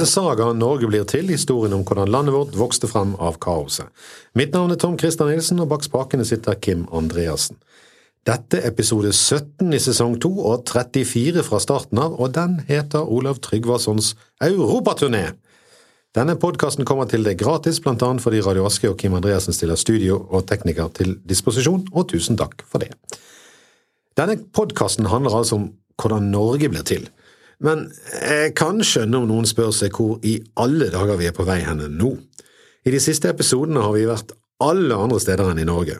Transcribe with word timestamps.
til 0.00 0.08
sagaen 0.08 0.56
Norge 0.56 0.88
blir 0.88 1.04
til, 1.04 1.28
historien 1.28 1.74
om 1.76 1.82
hvordan 1.84 2.08
landet 2.08 2.32
vårt 2.32 2.54
vokste 2.56 2.88
frem 2.88 3.12
av 3.20 3.36
kaoset. 3.42 3.90
Mitt 4.38 4.54
navn 4.56 4.72
er 4.72 4.78
Tom 4.80 4.96
Christer 4.98 5.28
Nilsen, 5.28 5.60
og 5.60 5.68
bak 5.68 5.84
spakene 5.84 6.24
sitter 6.24 6.56
Kim 6.56 6.86
Andreassen. 6.96 7.58
Dette 8.24 8.60
er 8.60 8.70
episode 8.70 9.12
17 9.12 9.68
i 9.76 9.80
sesong 9.80 10.16
2 10.20 10.30
og 10.48 10.64
34 10.72 11.44
fra 11.44 11.60
starten 11.60 12.00
av, 12.00 12.16
og 12.16 12.32
den 12.36 12.58
heter 12.68 13.04
Olav 13.04 13.42
Tryggvasons 13.44 14.14
Europaturné. 14.44 15.34
Denne 16.16 16.38
podkasten 16.40 16.88
kommer 16.88 17.08
til 17.10 17.26
deg 17.26 17.36
gratis, 17.40 17.82
blant 17.84 18.02
annet 18.02 18.24
fordi 18.24 18.40
Radio 18.46 18.64
Aske 18.70 18.88
og 18.88 18.96
Kim 19.00 19.14
Andreassen 19.18 19.56
stiller 19.56 19.76
studio 19.80 20.16
og 20.30 20.48
tekniker 20.48 20.88
til 20.96 21.18
disposisjon, 21.28 21.84
og 21.92 22.08
tusen 22.12 22.40
takk 22.40 22.64
for 22.64 22.80
det. 22.80 22.94
Denne 24.16 24.40
podkasten 24.40 25.12
handler 25.12 25.42
altså 25.42 25.60
om 25.60 25.72
hvordan 26.00 26.32
Norge 26.32 26.72
blir 26.72 26.88
til. 26.88 27.10
Men 27.60 27.88
jeg 28.24 28.54
kan 28.56 28.80
skjønne 28.84 29.20
om 29.20 29.28
noen 29.28 29.48
spør 29.48 29.72
seg 29.76 29.96
hvor 29.96 30.20
i 30.24 30.38
alle 30.60 30.88
dager 30.92 31.18
vi 31.20 31.28
er 31.28 31.36
på 31.36 31.44
vei 31.48 31.60
henne 31.64 31.90
nå. 31.92 32.14
I 32.88 32.94
de 32.94 33.00
siste 33.02 33.28
episodene 33.28 33.82
har 33.84 33.92
vi 33.96 34.06
vært 34.08 34.32
alle 34.64 34.96
andre 34.96 35.20
steder 35.20 35.52
enn 35.52 35.60
i 35.60 35.68
Norge. 35.68 35.98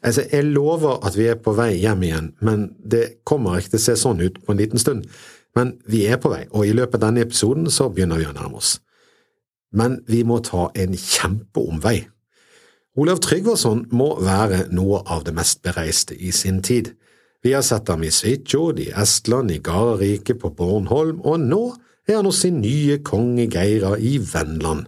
Altså, 0.00 0.24
jeg 0.32 0.52
lover 0.52 1.00
at 1.06 1.16
vi 1.16 1.26
er 1.28 1.40
på 1.40 1.52
vei 1.56 1.72
hjem 1.80 2.04
igjen, 2.06 2.30
men 2.44 2.70
det 2.78 3.22
kommer 3.28 3.58
ikke 3.58 3.74
til 3.74 3.80
å 3.80 3.86
se 3.88 3.96
sånn 4.00 4.22
ut 4.22 4.38
på 4.44 4.52
en 4.52 4.60
liten 4.60 4.80
stund. 4.80 5.08
Men 5.56 5.74
vi 5.90 6.04
er 6.06 6.20
på 6.22 6.30
vei, 6.32 6.44
og 6.54 6.68
i 6.68 6.76
løpet 6.76 7.00
av 7.00 7.08
denne 7.08 7.24
episoden 7.26 7.66
så 7.72 7.88
begynner 7.90 8.20
vi 8.20 8.28
å 8.28 8.36
nærme 8.36 8.60
oss. 8.60 8.78
Men 9.76 9.98
vi 10.08 10.22
må 10.26 10.40
ta 10.46 10.68
en 10.78 10.94
kjempeomvei. 10.96 11.98
Olav 13.00 13.20
Tryggvason 13.22 13.84
må 13.94 14.12
være 14.22 14.64
noe 14.74 15.02
av 15.06 15.24
det 15.26 15.34
mest 15.36 15.62
bereiste 15.66 16.16
i 16.16 16.32
sin 16.34 16.60
tid. 16.62 16.92
Vi 17.42 17.52
har 17.56 17.62
sett 17.64 17.88
ham 17.88 18.02
i 18.04 18.10
Svitsjod, 18.12 18.80
i 18.80 18.90
Estland, 18.90 19.50
i 19.50 19.58
Gardarike, 19.64 20.34
på 20.36 20.50
Bornholm, 20.56 21.22
og 21.24 21.40
nå 21.40 21.62
er 22.08 22.18
han 22.18 22.28
hos 22.28 22.42
sin 22.44 22.60
nye 22.60 22.98
konge 23.06 23.46
Geira 23.48 23.94
i 23.96 24.18
Vennland. 24.20 24.86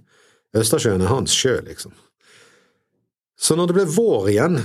Østersjøen 0.57 1.01
er 1.01 1.13
hans 1.15 1.33
sjø, 1.33 1.57
liksom. 1.65 1.95
Så 3.41 3.57
når 3.57 3.71
det 3.71 3.79
ble 3.79 3.89
vår 3.95 4.29
igjen, 4.35 4.61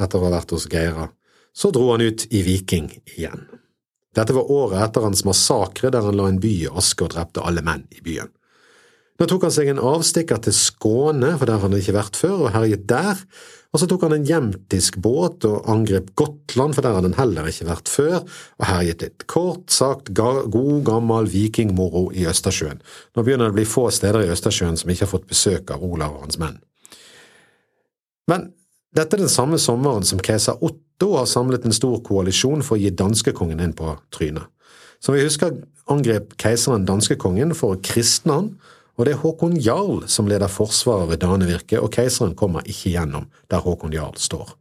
etter 0.00 0.18
å 0.18 0.26
ha 0.26 0.34
vært 0.34 0.56
hos 0.56 0.66
Geira, 0.70 1.06
så 1.54 1.70
dro 1.74 1.92
han 1.92 2.02
ut 2.02 2.26
i 2.34 2.42
Viking 2.46 2.90
igjen. 3.14 3.46
Dette 4.16 4.34
var 4.34 4.50
året 4.50 4.82
etter 4.82 5.06
hans 5.06 5.22
massakre 5.26 5.92
der 5.94 6.02
han 6.02 6.18
la 6.18 6.26
en 6.30 6.42
by 6.42 6.50
i 6.64 6.70
aske 6.82 7.06
og 7.06 7.14
drepte 7.14 7.44
alle 7.46 7.62
menn 7.62 7.86
i 7.94 8.02
byen. 8.02 8.30
Nå 9.20 9.26
tok 9.28 9.42
han 9.44 9.52
seg 9.52 9.68
en 9.68 9.82
avstikker 9.84 10.38
til 10.46 10.54
Skåne, 10.56 11.34
for 11.36 11.44
der 11.44 11.58
hadde 11.60 11.74
han 11.76 11.82
ikke 11.82 11.96
vært 11.98 12.16
før, 12.16 12.36
og 12.46 12.54
herjet 12.54 12.86
der, 12.88 13.18
og 13.70 13.82
så 13.82 13.86
tok 13.86 14.06
han 14.06 14.14
en 14.16 14.24
jemtisk 14.26 14.96
båt 15.04 15.44
og 15.46 15.68
angrep 15.70 16.08
Gotland, 16.18 16.74
for 16.74 16.82
der 16.82 16.96
hadde 16.96 17.10
han 17.12 17.18
heller 17.18 17.50
ikke 17.50 17.68
vært 17.68 17.92
før, 17.92 18.16
og 18.58 18.64
herjet 18.66 19.04
litt. 19.04 19.26
Kort 19.30 19.68
sagt 19.70 20.08
god, 20.16 20.80
gammel 20.88 21.28
vikingmoro 21.30 22.08
i 22.16 22.24
Østersjøen. 22.30 22.80
Nå 23.14 23.26
begynner 23.26 23.50
det 23.50 23.54
å 23.54 23.58
bli 23.60 23.66
få 23.68 23.86
steder 23.94 24.24
i 24.24 24.32
Østersjøen 24.32 24.80
som 24.80 24.90
ikke 24.90 25.04
har 25.04 25.12
fått 25.12 25.28
besøk 25.30 25.70
av 25.76 25.84
Olav 25.86 26.16
og 26.16 26.24
hans 26.24 26.40
menn. 26.40 26.56
Men 28.30 28.48
dette 28.96 29.14
er 29.14 29.22
den 29.22 29.30
samme 29.30 29.60
sommeren 29.62 30.08
som 30.08 30.22
keiser 30.24 30.58
Otto 30.64 31.12
har 31.18 31.28
samlet 31.30 31.68
en 31.68 31.76
stor 31.76 32.00
koalisjon 32.06 32.64
for 32.66 32.78
å 32.78 32.80
gi 32.80 32.90
danskekongen 32.90 33.62
inn 33.62 33.76
på 33.76 33.92
trynet. 34.16 34.48
Som 35.00 35.14
vi 35.14 35.22
husker 35.22 35.60
angrep 35.90 36.34
keiseren 36.40 36.88
danskekongen 36.88 37.54
for 37.56 37.76
å 37.76 37.82
kristne 37.84 38.34
han, 38.34 38.50
og 39.00 39.06
det 39.08 39.14
er 39.14 39.22
Håkon 39.22 39.54
Jarl 39.56 40.02
som 40.12 40.26
leder 40.28 40.50
forsvaret 40.52 41.08
ved 41.08 41.22
Danevirket, 41.22 41.78
og 41.80 41.88
keiseren 41.94 42.34
kommer 42.36 42.66
ikke 42.68 42.92
gjennom 42.92 43.30
der 43.48 43.62
Håkon 43.64 43.94
Jarl 43.96 44.18
står. 44.20 44.52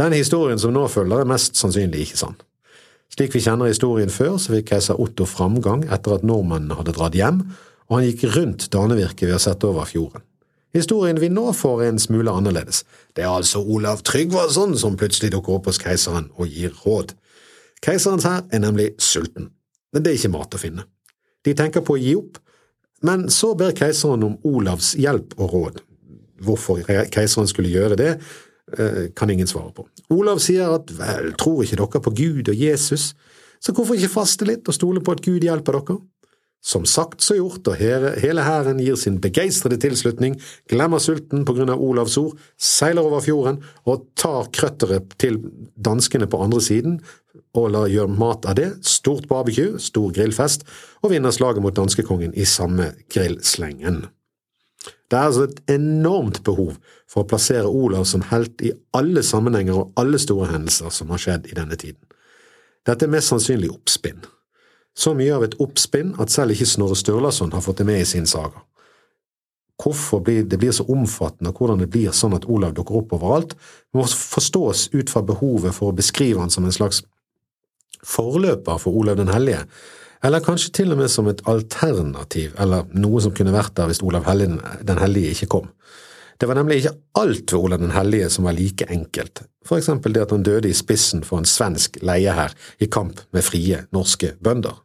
Den 0.00 0.14
historien 0.16 0.58
som 0.58 0.72
nå 0.72 0.86
følger, 0.88 1.20
er 1.20 1.28
mest 1.28 1.58
sannsynlig 1.60 2.06
ikke 2.06 2.20
sann. 2.22 2.38
Slik 3.12 3.34
vi 3.36 3.42
kjenner 3.44 3.68
historien 3.68 4.08
før, 4.08 4.38
så 4.40 4.54
fikk 4.54 4.70
keiser 4.70 4.96
Otto 4.96 5.26
framgang 5.28 5.84
etter 5.92 6.14
at 6.16 6.24
nordmennene 6.24 6.78
hadde 6.78 6.94
dratt 6.96 7.18
hjem, 7.18 7.42
og 7.90 7.98
han 7.98 8.06
gikk 8.06 8.24
rundt 8.32 8.70
Danevirket 8.72 9.26
ved 9.28 9.36
å 9.36 9.42
sette 9.44 9.68
over 9.68 9.84
fjorden. 9.90 10.24
Historien 10.72 11.20
vi 11.20 11.28
nå 11.28 11.50
får, 11.52 11.82
er 11.82 11.92
en 11.92 12.00
smule 12.00 12.32
annerledes. 12.32 12.86
Det 13.12 13.26
er 13.26 13.34
altså 13.34 13.60
Olav 13.60 14.00
Tryggvason 14.08 14.72
som 14.80 14.96
plutselig 14.96 15.34
dukker 15.34 15.58
opp 15.58 15.68
hos 15.68 15.80
keiseren 15.82 16.30
og 16.40 16.48
gir 16.48 16.72
råd. 16.86 17.12
Keiserens 17.84 18.24
hær 18.24 18.46
er 18.48 18.64
nemlig 18.64 18.94
sulten, 18.96 19.50
men 19.92 20.00
det 20.00 20.14
er 20.14 20.22
ikke 20.22 20.32
mat 20.38 20.56
å 20.56 20.62
finne. 20.62 20.86
De 21.44 21.52
tenker 21.58 21.84
på 21.84 21.98
å 21.98 22.00
gi 22.00 22.14
opp, 22.16 22.40
men 23.06 23.26
så 23.30 23.52
ber 23.58 23.74
keiseren 23.76 24.24
om 24.26 24.38
Olavs 24.46 24.92
hjelp 24.98 25.34
og 25.38 25.54
råd. 25.54 25.82
Hvorfor 26.42 26.82
keiseren 26.86 27.50
skulle 27.50 27.70
gjøre 27.72 27.98
det, 27.98 28.12
eh, 28.78 29.10
kan 29.16 29.30
ingen 29.30 29.46
svare 29.46 29.72
på. 29.74 29.86
Olav 30.10 30.38
sier 30.38 30.74
at 30.74 30.90
vel, 30.90 31.32
tror 31.38 31.62
ikke 31.62 31.76
dere 31.76 32.02
på 32.02 32.14
Gud 32.14 32.48
og 32.48 32.56
Jesus, 32.56 33.14
så 33.62 33.72
hvorfor 33.72 33.94
ikke 33.94 34.10
faste 34.10 34.46
litt 34.48 34.66
og 34.66 34.74
stole 34.74 35.00
på 35.00 35.12
at 35.12 35.22
Gud 35.22 35.42
hjelper 35.42 35.78
dere? 35.78 35.98
Som 36.62 36.84
sagt 36.86 37.24
så 37.26 37.34
gjort, 37.34 37.66
og 37.66 37.74
hele 37.76 38.42
hæren 38.46 38.78
gir 38.78 38.94
sin 38.94 39.16
begeistrede 39.20 39.80
tilslutning, 39.82 40.36
glemmer 40.70 41.02
sulten 41.02 41.42
på 41.42 41.56
grunn 41.56 41.72
av 41.74 41.82
Olavs 41.82 42.14
ord, 42.20 42.36
seiler 42.54 43.02
over 43.02 43.24
fjorden 43.24 43.58
og 43.82 44.04
tar 44.14 44.46
krøtteret 44.54 45.16
til 45.18 45.40
danskene 45.74 46.28
på 46.30 46.38
andre 46.44 46.62
siden 46.62 47.00
og 47.58 47.72
lar 47.74 47.90
gjøre 47.90 48.14
mat 48.14 48.46
av 48.46 48.56
det, 48.60 48.68
stort 48.86 49.26
barbecue, 49.28 49.74
stor 49.82 50.12
grillfest, 50.14 50.62
og 51.02 51.10
vinner 51.12 51.34
slaget 51.34 51.64
mot 51.64 51.74
danskekongen 51.76 52.36
i 52.38 52.46
samme 52.48 52.92
grillslengen. 53.12 54.04
Det 55.10 55.18
er 55.18 55.28
altså 55.28 55.48
et 55.48 55.58
enormt 55.74 56.40
behov 56.46 56.76
for 57.10 57.22
å 57.22 57.28
plassere 57.28 57.68
Olav 57.68 58.06
som 58.08 58.22
helt 58.30 58.62
i 58.64 58.70
alle 58.96 59.24
sammenhenger 59.26 59.82
og 59.82 59.98
alle 60.00 60.20
store 60.22 60.48
hendelser 60.54 60.94
som 60.94 61.10
har 61.12 61.20
skjedd 61.20 61.50
i 61.50 61.58
denne 61.58 61.76
tiden. 61.76 62.00
Dette 62.86 63.06
er 63.06 63.12
mest 63.12 63.30
sannsynlig 63.30 63.68
oppspinn. 63.74 64.22
Så 64.98 65.14
mye 65.16 65.32
av 65.34 65.44
et 65.46 65.56
oppspinn 65.62 66.12
at 66.20 66.32
selv 66.32 66.54
ikke 66.54 66.68
Snorre 66.68 66.96
Sturlason 66.98 67.52
har 67.54 67.64
fått 67.64 67.80
det 67.80 67.88
med 67.88 68.02
i 68.02 68.08
sin 68.08 68.28
saga. 68.28 68.60
Hvorfor 69.82 70.20
det 70.22 70.58
blir 70.60 70.72
så 70.72 70.84
omfattende, 70.92 71.50
og 71.50 71.58
hvordan 71.58 71.80
det 71.80 71.88
blir 71.90 72.12
sånn 72.14 72.36
at 72.36 72.44
Olav 72.46 72.74
dukker 72.76 73.00
opp 73.00 73.16
overalt, 73.16 73.56
må 73.96 74.04
forstås 74.06 74.90
ut 74.92 75.10
fra 75.10 75.24
behovet 75.26 75.74
for 75.74 75.90
å 75.90 75.96
beskrive 75.96 76.40
han 76.40 76.52
som 76.52 76.68
en 76.68 76.76
slags 76.76 77.02
forløper 78.06 78.78
for 78.82 78.94
Olav 78.98 79.18
den 79.18 79.32
hellige, 79.32 79.64
eller 80.22 80.44
kanskje 80.44 80.70
til 80.76 80.94
og 80.94 81.00
med 81.00 81.10
som 81.10 81.26
et 81.30 81.42
alternativ, 81.50 82.52
eller 82.62 82.86
noe 82.94 83.22
som 83.22 83.34
kunne 83.34 83.54
vært 83.54 83.74
der 83.78 83.90
hvis 83.90 84.04
Olav 84.06 84.28
den 84.38 85.00
hellige 85.00 85.34
ikke 85.34 85.50
kom. 85.56 85.72
Det 86.42 86.48
var 86.50 86.58
nemlig 86.58 86.80
ikke 86.80 86.96
alt 87.20 87.52
ved 87.52 87.60
Olav 87.60 87.78
den 87.78 87.92
hellige 87.94 88.28
som 88.34 88.48
var 88.48 88.56
like 88.56 88.86
enkelt, 88.90 89.44
for 89.62 89.78
eksempel 89.78 90.10
det 90.10 90.24
at 90.24 90.32
han 90.34 90.42
døde 90.42 90.66
i 90.66 90.74
spissen 90.74 91.20
for 91.22 91.38
en 91.38 91.46
svensk 91.46 92.00
leiehær 92.02 92.50
i 92.82 92.88
kamp 92.90 93.20
med 93.30 93.44
frie 93.46 93.84
norske 93.94 94.32
bønder. 94.42 94.80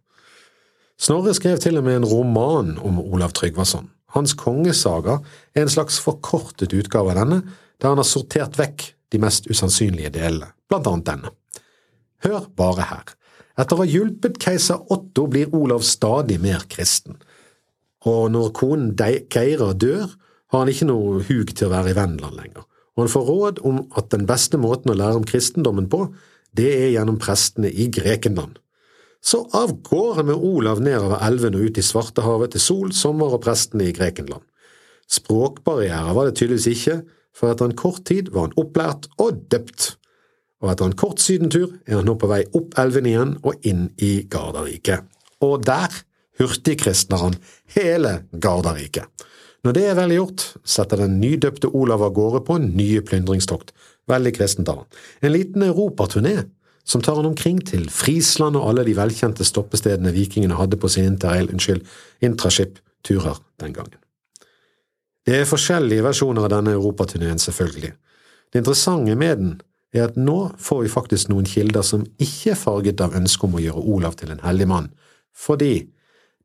Snorre 1.01 1.33
skrev 1.33 1.57
til 1.57 1.79
og 1.79 1.87
med 1.87 1.97
en 1.97 2.05
roman 2.05 2.75
om 2.77 2.99
Olav 3.01 3.33
Tryggvason. 3.33 3.89
Hans 4.13 4.35
kongesaga 4.37 5.15
er 5.55 5.63
en 5.63 5.73
slags 5.73 5.97
forkortet 5.97 6.77
utgave 6.77 7.15
av 7.15 7.23
denne, 7.23 7.41
der 7.81 7.89
han 7.89 8.03
har 8.03 8.05
sortert 8.05 8.61
vekk 8.61 8.85
de 9.09 9.23
mest 9.25 9.49
usannsynlige 9.49 10.13
delene, 10.13 10.51
blant 10.69 10.91
annet 10.93 11.09
denne. 11.09 11.33
Hør 12.21 12.45
bare 12.53 12.85
her. 12.91 13.17
Etter 13.57 13.73
å 13.73 13.81
ha 13.81 13.89
hjulpet 13.89 14.37
keiser 14.37 14.85
Otto 14.93 15.25
blir 15.25 15.57
Olav 15.57 15.81
stadig 15.81 16.37
mer 16.37 16.69
kristen, 16.69 17.17
og 18.05 18.29
når 18.37 18.53
konen 18.61 18.93
Geira 18.93 19.73
dør, 19.73 20.05
har 20.51 20.63
han 20.63 20.71
ikke 20.71 20.87
noe 20.89 21.21
hug 21.27 21.51
til 21.53 21.67
å 21.67 21.73
være 21.73 21.91
i 21.91 21.97
Vendeland 21.97 22.39
lenger, 22.39 22.63
og 22.95 23.03
han 23.03 23.11
får 23.13 23.27
råd 23.27 23.59
om 23.67 23.81
at 23.99 24.09
den 24.13 24.25
beste 24.29 24.59
måten 24.61 24.93
å 24.93 24.97
lære 24.97 25.19
om 25.19 25.27
kristendommen 25.27 25.89
på, 25.91 26.07
det 26.57 26.69
er 26.73 26.93
gjennom 26.95 27.19
prestene 27.21 27.69
i 27.69 27.89
Grekenland. 27.93 28.57
Så 29.21 29.43
av 29.57 29.73
gårde 29.83 30.23
med 30.29 30.39
Olav 30.39 30.79
nedover 30.83 31.21
elven 31.25 31.57
og 31.57 31.67
ut 31.67 31.77
i 31.77 31.85
Svartehavet 31.85 32.53
til 32.55 32.63
sol, 32.63 32.93
sommer 32.95 33.35
og 33.35 33.43
prestene 33.43 33.89
i 33.89 33.95
Grekenland. 33.95 34.45
Språkbarrierer 35.11 36.15
var 36.15 36.27
det 36.27 36.37
tydeligvis 36.39 36.69
ikke, 36.73 36.97
for 37.35 37.51
etter 37.51 37.69
en 37.69 37.77
kort 37.77 38.03
tid 38.07 38.31
var 38.33 38.47
han 38.47 38.57
opplært 38.59 39.07
og 39.21 39.43
døpt, 39.51 39.91
og 40.63 40.71
etter 40.71 40.89
en 40.89 40.97
kort 40.97 41.21
sydentur 41.21 41.75
er 41.85 41.99
han 41.99 42.07
nå 42.09 42.15
på 42.17 42.29
vei 42.31 42.41
opp 42.57 42.77
elven 42.81 43.09
igjen 43.09 43.35
og 43.43 43.67
inn 43.67 43.89
i 44.01 44.23
Gardarriket. 44.31 45.05
Og 45.45 45.61
der 45.65 45.93
hurtigkristner 46.39 47.21
han 47.27 47.37
hele 47.75 48.21
Gardarriket. 48.33 49.05
Når 49.65 49.73
det 49.73 49.85
er 49.89 49.95
vel 49.97 50.13
gjort, 50.15 50.43
setter 50.67 51.01
den 51.03 51.17
nydøpte 51.21 51.71
Olav 51.75 52.03
av 52.05 52.13
gårde 52.15 52.43
på 52.45 52.59
nye 52.61 53.01
plyndringstokt. 53.05 53.73
Veldig 54.07 54.33
kristent 54.37 54.69
av. 54.71 54.85
En 55.21 55.33
liten 55.33 55.65
europaturné 55.65 56.37
som 56.87 57.01
tar 57.03 57.17
han 57.19 57.27
omkring 57.27 57.59
til 57.67 57.89
Frisland 57.91 58.55
og 58.55 58.69
alle 58.69 58.85
de 58.87 58.95
velkjente 58.95 59.43
stoppestedene 59.43 60.13
vikingene 60.15 60.55
hadde 60.55 60.79
på 60.79 60.87
sin 60.91 61.09
interrail, 61.09 61.49
unnskyld, 61.51 61.81
intraship-turer 62.23 63.41
den 63.59 63.73
gangen. 63.75 63.97
Det 65.27 65.41
er 65.41 65.49
forskjellige 65.49 66.05
versjoner 66.05 66.45
av 66.47 66.53
denne 66.53 66.77
europaturneen, 66.77 67.41
selvfølgelig. 67.43 67.91
Det 68.53 68.61
interessante 68.61 69.17
med 69.19 69.41
den 69.41 69.51
er 69.91 70.07
at 70.07 70.15
nå 70.15 70.37
får 70.63 70.85
vi 70.85 70.93
faktisk 70.93 71.27
noen 71.33 71.49
kilder 71.49 71.83
som 71.83 72.05
ikke 72.15 72.53
er 72.53 72.61
farget 72.61 73.03
av 73.03 73.15
ønsket 73.19 73.49
om 73.49 73.57
å 73.59 73.63
gjøre 73.65 73.83
Olav 73.97 74.15
til 74.21 74.31
en 74.31 74.43
hellig 74.45 74.69
mann, 74.71 74.87
fordi 75.35 75.89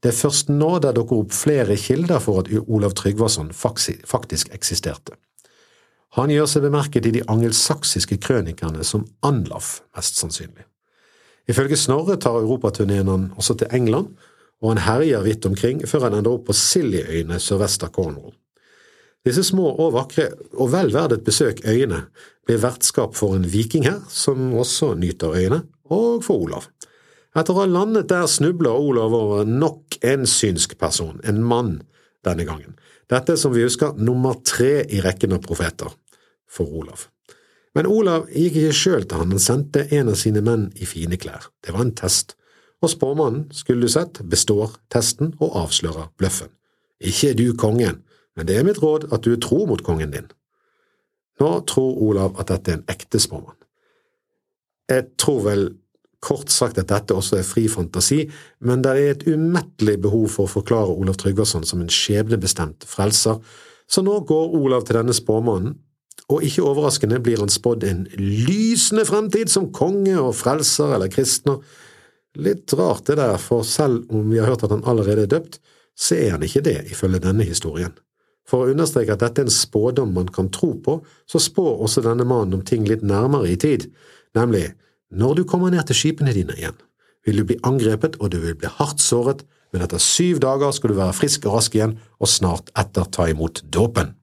det 0.02 0.10
er 0.10 0.18
først 0.18 0.50
nå 0.50 0.76
det 0.82 0.96
dukker 0.96 1.22
opp 1.22 1.34
flere 1.36 1.76
kilder 1.78 2.18
for 2.22 2.42
at 2.42 2.50
Olav 2.66 2.96
Tryggvason 2.98 3.52
faktisk 3.54 4.50
eksisterte. 4.54 5.14
Han 6.18 6.28
gjør 6.28 6.48
seg 6.50 6.66
bemerket 6.66 7.06
i 7.08 7.14
de 7.14 7.22
angelsaksiske 7.30 8.18
krønikerne 8.20 8.84
som 8.84 9.06
Anlaf, 9.24 9.78
mest 9.96 10.18
sannsynlig. 10.20 10.66
Ifølge 11.48 11.78
Snorre 11.78 12.18
tar 12.20 12.42
europaturneen 12.42 13.08
han 13.08 13.30
også 13.38 13.56
til 13.62 13.72
England, 13.72 14.12
og 14.62 14.74
han 14.74 14.82
herjer 14.84 15.24
vidt 15.24 15.46
omkring 15.46 15.80
før 15.88 16.08
han 16.08 16.18
ender 16.18 16.36
opp 16.36 16.46
på 16.50 16.56
Siljeøyene 16.56 17.40
sørvest 17.42 17.86
av 17.86 17.94
Cornwall. 17.94 18.34
Disse 19.26 19.44
små 19.46 19.70
og 19.70 19.94
vakre 19.94 20.28
og 20.58 20.72
vel 20.74 20.92
verd 20.94 21.14
et 21.16 21.24
besøk 21.26 21.62
øyene 21.64 22.04
blir 22.46 22.60
vertskap 22.62 23.14
for 23.14 23.36
en 23.38 23.46
viking 23.46 23.86
her, 23.86 24.00
som 24.10 24.50
også 24.58 24.92
nyter 24.98 25.34
øyene, 25.38 25.62
og 25.90 26.24
for 26.26 26.42
Olav. 26.42 26.66
Etter 27.32 27.54
å 27.54 27.62
ha 27.62 27.68
landet 27.68 28.10
der 28.10 28.26
snubler 28.28 28.76
Olav 28.76 29.14
over 29.16 29.48
nok 29.48 29.96
en 30.04 30.26
synsk 30.28 30.76
person, 30.80 31.20
en 31.24 31.40
mann, 31.40 31.78
denne 32.26 32.44
gangen. 32.44 32.76
Dette 33.10 33.34
er 33.34 33.40
som 33.40 33.54
vi 33.54 33.64
husker 33.64 33.96
nummer 33.96 34.36
tre 34.44 34.82
i 34.84 35.00
rekken 35.04 35.34
av 35.36 35.42
profeter 35.44 35.90
for 36.48 36.68
Olav. 36.82 37.08
Men 37.72 37.88
Olav 37.88 38.28
gikk 38.28 38.58
ikke 38.60 38.76
sjøl 38.76 39.06
til 39.08 39.22
han, 39.22 39.32
han 39.32 39.42
sendte 39.42 39.86
en 39.96 40.12
av 40.12 40.18
sine 40.20 40.42
menn 40.44 40.68
i 40.76 40.88
fine 40.88 41.16
klær. 41.16 41.48
Det 41.64 41.72
var 41.72 41.86
en 41.86 41.94
test, 41.96 42.36
og 42.84 42.92
spåmannen, 42.92 43.46
skulle 43.54 43.86
du 43.86 43.92
sett, 43.92 44.20
består 44.28 44.76
testen 44.92 45.32
og 45.40 45.56
avslører 45.62 46.10
bløffen. 46.20 46.52
Ikke 47.00 47.32
er 47.32 47.38
du 47.38 47.46
kongen, 47.58 48.02
men 48.36 48.48
det 48.48 48.58
er 48.58 48.66
mitt 48.66 48.80
råd 48.82 49.08
at 49.12 49.24
du 49.24 49.32
er 49.32 49.40
tro 49.40 49.64
mot 49.70 49.80
kongen 49.84 50.12
din. 50.12 50.28
Nå 51.40 51.52
tror 51.68 52.00
Olav 52.04 52.36
at 52.40 52.52
dette 52.52 52.70
er 52.70 52.80
en 52.80 52.90
ekte 52.92 53.20
spåmann. 53.22 53.56
Jeg 54.90 55.08
tror 55.20 55.40
vel 55.46 55.64
kort 56.22 56.52
sagt 56.54 56.78
at 56.78 56.90
dette 56.92 57.14
også 57.16 57.40
er 57.40 57.46
fri 57.46 57.66
fantasi, 57.70 58.24
men 58.62 58.84
det 58.84 58.92
er 58.94 59.14
et 59.16 59.24
umettelig 59.26 59.98
behov 60.04 60.28
for 60.30 60.46
å 60.46 60.52
forklare 60.52 60.94
Olav 60.94 61.18
Tryggvason 61.20 61.66
som 61.66 61.82
en 61.82 61.90
skjebnebestemt 61.92 62.86
frelser, 62.88 63.40
så 63.90 64.04
nå 64.06 64.20
går 64.28 64.54
Olav 64.56 64.86
til 64.86 65.00
denne 65.00 65.16
spåmannen, 65.16 65.74
og 66.30 66.44
ikke 66.46 66.64
overraskende 66.64 67.18
blir 67.20 67.42
han 67.42 67.50
spådd 67.52 67.84
en 67.84 68.04
lysende 68.16 69.04
fremtid 69.04 69.50
som 69.52 69.72
konge 69.74 70.14
og 70.20 70.36
frelser 70.38 70.94
eller 70.96 71.10
kristner. 71.12 71.58
Litt 72.40 72.72
rart 72.78 73.10
det 73.10 73.18
der, 73.18 73.36
for 73.42 73.66
selv 73.68 74.06
om 74.14 74.30
vi 74.30 74.38
har 74.40 74.48
hørt 74.48 74.62
at 74.64 74.72
han 74.72 74.86
allerede 74.88 75.26
er 75.26 75.32
døpt, 75.34 75.58
så 75.98 76.16
er 76.16 76.36
han 76.36 76.46
ikke 76.46 76.62
det, 76.64 76.78
ifølge 76.94 77.20
denne 77.26 77.44
historien. 77.44 77.92
For 78.48 78.64
å 78.64 78.72
understreke 78.72 79.14
at 79.14 79.22
dette 79.22 79.42
er 79.42 79.50
en 79.50 79.54
spådom 79.54 80.14
man 80.16 80.30
kan 80.32 80.48
tro 80.54 80.72
på, 80.84 81.00
så 81.28 81.42
spår 81.42 81.84
også 81.84 82.04
denne 82.06 82.24
mannen 82.28 82.58
om 82.58 82.64
ting 82.66 82.86
litt 82.88 83.04
nærmere 83.04 83.52
i 83.52 83.58
tid, 83.60 83.90
nemlig 84.38 84.70
når 85.12 85.34
du 85.38 85.44
kommer 85.48 85.72
ned 85.72 85.84
til 85.88 85.98
skipene 85.98 86.32
dine 86.32 86.56
igjen, 86.56 86.78
vil 87.26 87.42
du 87.42 87.46
bli 87.46 87.58
angrepet 87.68 88.16
og 88.20 88.32
du 88.32 88.40
vil 88.42 88.56
bli 88.58 88.70
hardt 88.78 89.02
såret, 89.02 89.44
men 89.72 89.84
etter 89.84 90.00
syv 90.02 90.40
dager 90.42 90.72
skal 90.74 90.92
du 90.92 90.98
være 90.98 91.16
frisk 91.16 91.46
og 91.46 91.58
rask 91.58 91.76
igjen 91.76 91.98
og 92.20 92.28
snart 92.28 92.72
etter 92.78 93.08
ta 93.12 93.28
imot 93.30 93.62
dåpen. 93.72 94.14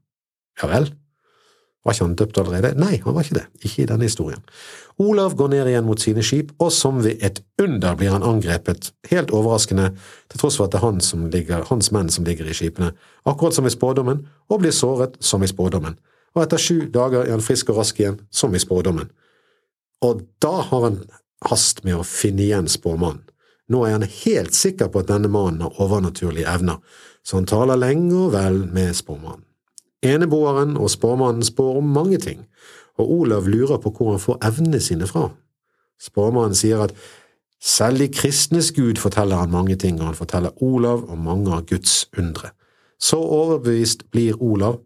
Ja 0.62 0.70
vel? 0.70 0.90
Var 1.86 1.96
ikke 1.96 2.06
han 2.06 2.16
døpt 2.20 2.38
allerede? 2.42 2.74
Nei, 2.76 2.98
han 3.06 3.16
var 3.16 3.24
ikke 3.24 3.38
det, 3.38 3.46
ikke 3.64 3.84
i 3.84 3.88
denne 3.88 4.06
historien. 4.10 4.42
Olav 5.00 5.38
går 5.40 5.54
ned 5.54 5.70
igjen 5.72 5.86
mot 5.88 6.02
sine 6.02 6.24
skip, 6.28 6.52
og 6.60 6.74
som 6.76 7.00
ved 7.06 7.24
et 7.24 7.40
under 7.62 7.96
blir 7.96 8.12
han 8.12 8.26
angrepet, 8.28 8.92
helt 9.08 9.32
overraskende, 9.32 9.94
til 10.30 10.42
tross 10.42 10.60
for 10.60 10.68
at 10.68 10.76
det 10.76 10.82
er 10.82 10.86
han 10.86 11.30
ligger, 11.32 11.64
hans 11.70 11.92
menn 11.96 12.12
som 12.12 12.28
ligger 12.28 12.50
i 12.50 12.58
skipene, 12.58 12.92
akkurat 13.26 13.56
som 13.56 13.66
i 13.66 13.72
spådommen, 13.72 14.26
og 14.50 14.60
blir 14.60 14.76
såret 14.76 15.16
som 15.24 15.44
i 15.44 15.48
spådommen. 15.48 15.96
Og 16.36 16.44
etter 16.44 16.60
sju 16.60 16.90
dager 16.92 17.24
er 17.24 17.32
han 17.32 17.46
frisk 17.46 17.72
og 17.72 17.80
rask 17.80 18.00
igjen, 18.00 18.20
som 18.30 18.54
i 18.54 18.60
spådommen. 18.60 19.08
Og 20.06 20.24
da 20.44 20.62
har 20.70 20.86
han 20.88 21.02
hast 21.50 21.84
med 21.84 22.00
å 22.00 22.08
finne 22.08 22.46
igjen 22.46 22.70
spåmannen. 22.72 23.26
Nå 23.70 23.84
er 23.86 24.00
han 24.00 24.08
helt 24.24 24.56
sikker 24.58 24.90
på 24.90 25.04
at 25.04 25.12
denne 25.12 25.30
mannen 25.30 25.62
har 25.62 25.78
overnaturlige 25.84 26.50
evner, 26.50 26.80
så 27.22 27.38
han 27.38 27.50
taler 27.50 27.78
lenge 27.78 28.16
og 28.18 28.34
vel 28.34 28.64
med 28.74 28.96
spåmannen. 28.98 29.46
Eneboeren 30.02 30.78
og 30.80 30.90
spåmannen 30.90 31.44
spår 31.46 31.82
om 31.82 31.92
mange 31.94 32.18
ting, 32.24 32.46
og 32.98 33.12
Olav 33.20 33.48
lurer 33.52 33.78
på 33.84 33.92
hvor 33.94 34.16
han 34.16 34.24
får 34.24 34.40
evnene 34.48 34.80
sine 34.82 35.08
fra. 35.08 35.28
Spåmannen 36.02 36.58
sier 36.58 36.82
at 36.88 36.96
selv 37.60 38.02
i 38.02 38.08
kristnes 38.08 38.72
Gud 38.76 38.98
forteller 38.98 39.44
han 39.44 39.52
mange 39.52 39.76
ting, 39.76 40.00
og 40.00 40.10
han 40.10 40.18
forteller 40.18 40.64
Olav 40.64 41.04
om 41.12 41.28
mange 41.28 41.52
av 41.54 41.68
Guds 41.68 42.08
undre. 42.18 42.54
Så 43.00 43.20
overbevist 43.20 44.08
blir 44.12 44.40
Olav 44.42 44.80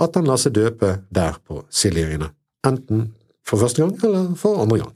at 0.00 0.16
han 0.16 0.26
lar 0.26 0.40
seg 0.40 0.56
døpe 0.56 0.96
der 1.14 1.36
på 1.44 1.62
Siljøyene, 1.70 2.32
enten 2.66 3.12
for 3.46 3.60
første 3.60 3.82
gang 3.82 3.96
eller 4.02 4.32
for 4.40 4.62
andre 4.62 4.80
gang. 4.84 4.94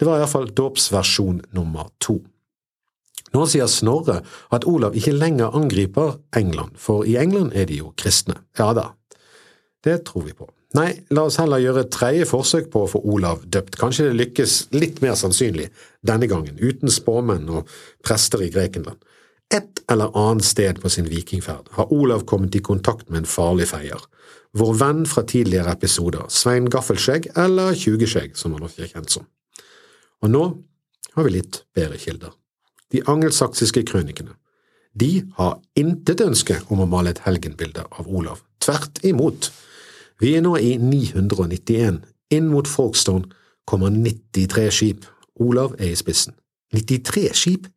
Det 0.00 0.08
var 0.08 0.20
iallfall 0.20 0.48
dåpsversjon 0.56 1.42
nummer 1.56 1.90
to. 2.00 2.20
Nå 3.34 3.44
sier 3.46 3.68
Snorre 3.70 4.20
at 4.54 4.64
Olav 4.66 4.96
ikke 4.98 5.14
lenger 5.14 5.54
angriper 5.54 6.16
England, 6.36 6.78
for 6.80 7.06
i 7.06 7.18
England 7.20 7.52
er 7.54 7.68
de 7.70 7.78
jo 7.82 7.92
kristne. 7.98 8.40
Ja 8.58 8.72
da, 8.74 8.90
det 9.86 10.02
tror 10.08 10.26
vi 10.26 10.34
på. 10.34 10.48
Nei, 10.78 10.90
la 11.10 11.24
oss 11.26 11.40
heller 11.40 11.58
gjøre 11.58 11.82
et 11.82 11.94
tredje 11.94 12.26
forsøk 12.30 12.68
på 12.70 12.84
å 12.84 12.90
få 12.92 13.00
Olav 13.10 13.42
døpt. 13.50 13.74
Kanskje 13.78 14.06
det 14.06 14.18
lykkes 14.20 14.56
litt 14.76 15.00
mer 15.02 15.16
sannsynlig 15.18 15.66
denne 16.06 16.28
gangen, 16.30 16.60
uten 16.62 16.92
spåmenn 16.94 17.48
og 17.50 17.70
prester 18.06 18.44
i 18.44 18.52
Grekenland. 18.54 19.00
Et 19.50 19.82
eller 19.90 20.14
annet 20.14 20.46
sted 20.46 20.78
på 20.78 20.92
sin 20.94 21.08
vikingferd 21.10 21.72
har 21.74 21.90
Olav 21.90 22.22
kommet 22.30 22.54
i 22.54 22.62
kontakt 22.62 23.08
med 23.10 23.24
en 23.24 23.30
farlig 23.30 23.66
feier. 23.72 23.98
Vår 24.58 24.74
venn 24.80 25.04
fra 25.06 25.22
tidligere 25.22 25.72
episoder, 25.76 26.26
Svein 26.28 26.66
Gaffelskjegg, 26.70 27.30
eller 27.38 27.74
Tjugeskjegg, 27.78 28.34
som 28.38 28.56
han 28.56 28.66
også 28.66 28.82
er 28.82 28.90
kjent 28.90 29.14
som. 29.14 29.28
Og 30.24 30.32
nå 30.32 30.44
har 31.14 31.26
vi 31.26 31.36
litt 31.36 31.62
bedre 31.76 31.98
kilder. 32.02 32.34
De 32.90 33.02
angelsaksiske 33.06 33.84
krønikene. 33.86 34.34
De 34.92 35.22
har 35.36 35.60
intet 35.78 36.22
ønske 36.24 36.56
om 36.68 36.82
å 36.82 36.88
male 36.90 37.12
et 37.14 37.22
helgenbilde 37.22 37.84
av 37.94 38.08
Olav. 38.10 38.42
Tvert 38.58 38.98
imot. 39.06 39.52
Vi 40.20 40.34
er 40.36 40.42
nå 40.42 40.56
i 40.58 40.74
991. 40.82 42.02
Inn 42.34 42.50
mot 42.50 42.66
Folkestone 42.68 43.30
kommer 43.70 43.94
93 43.94 44.66
skip. 44.74 45.06
Olav 45.40 45.76
er 45.78 45.94
i 45.94 45.98
spissen. 45.98 46.34
93 46.74 47.30
skip? 47.38 47.70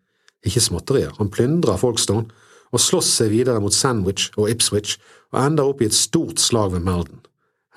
Ikke 0.43 0.61
småtterier. 0.61 1.13
Han 1.19 1.29
plyndrer 1.31 1.77
Folkestone 1.77 2.33
og 2.73 2.81
slåss 2.81 3.11
seg 3.19 3.31
videre 3.33 3.61
mot 3.61 3.75
Sandwich 3.75 4.31
og 4.33 4.49
Ipswich 4.51 4.97
og 5.33 5.39
ender 5.43 5.69
opp 5.69 5.83
i 5.83 5.87
et 5.89 5.97
stort 5.97 6.41
slag 6.41 6.73
ved 6.73 6.83
Melden. 6.85 7.21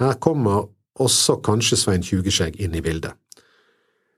Her 0.01 0.17
kommer 0.21 0.71
også 1.01 1.39
kanskje 1.45 1.79
Svein 1.81 2.05
Tjugeskjegg 2.05 2.57
inn 2.61 2.75
i 2.77 2.83
bildet. 2.85 3.13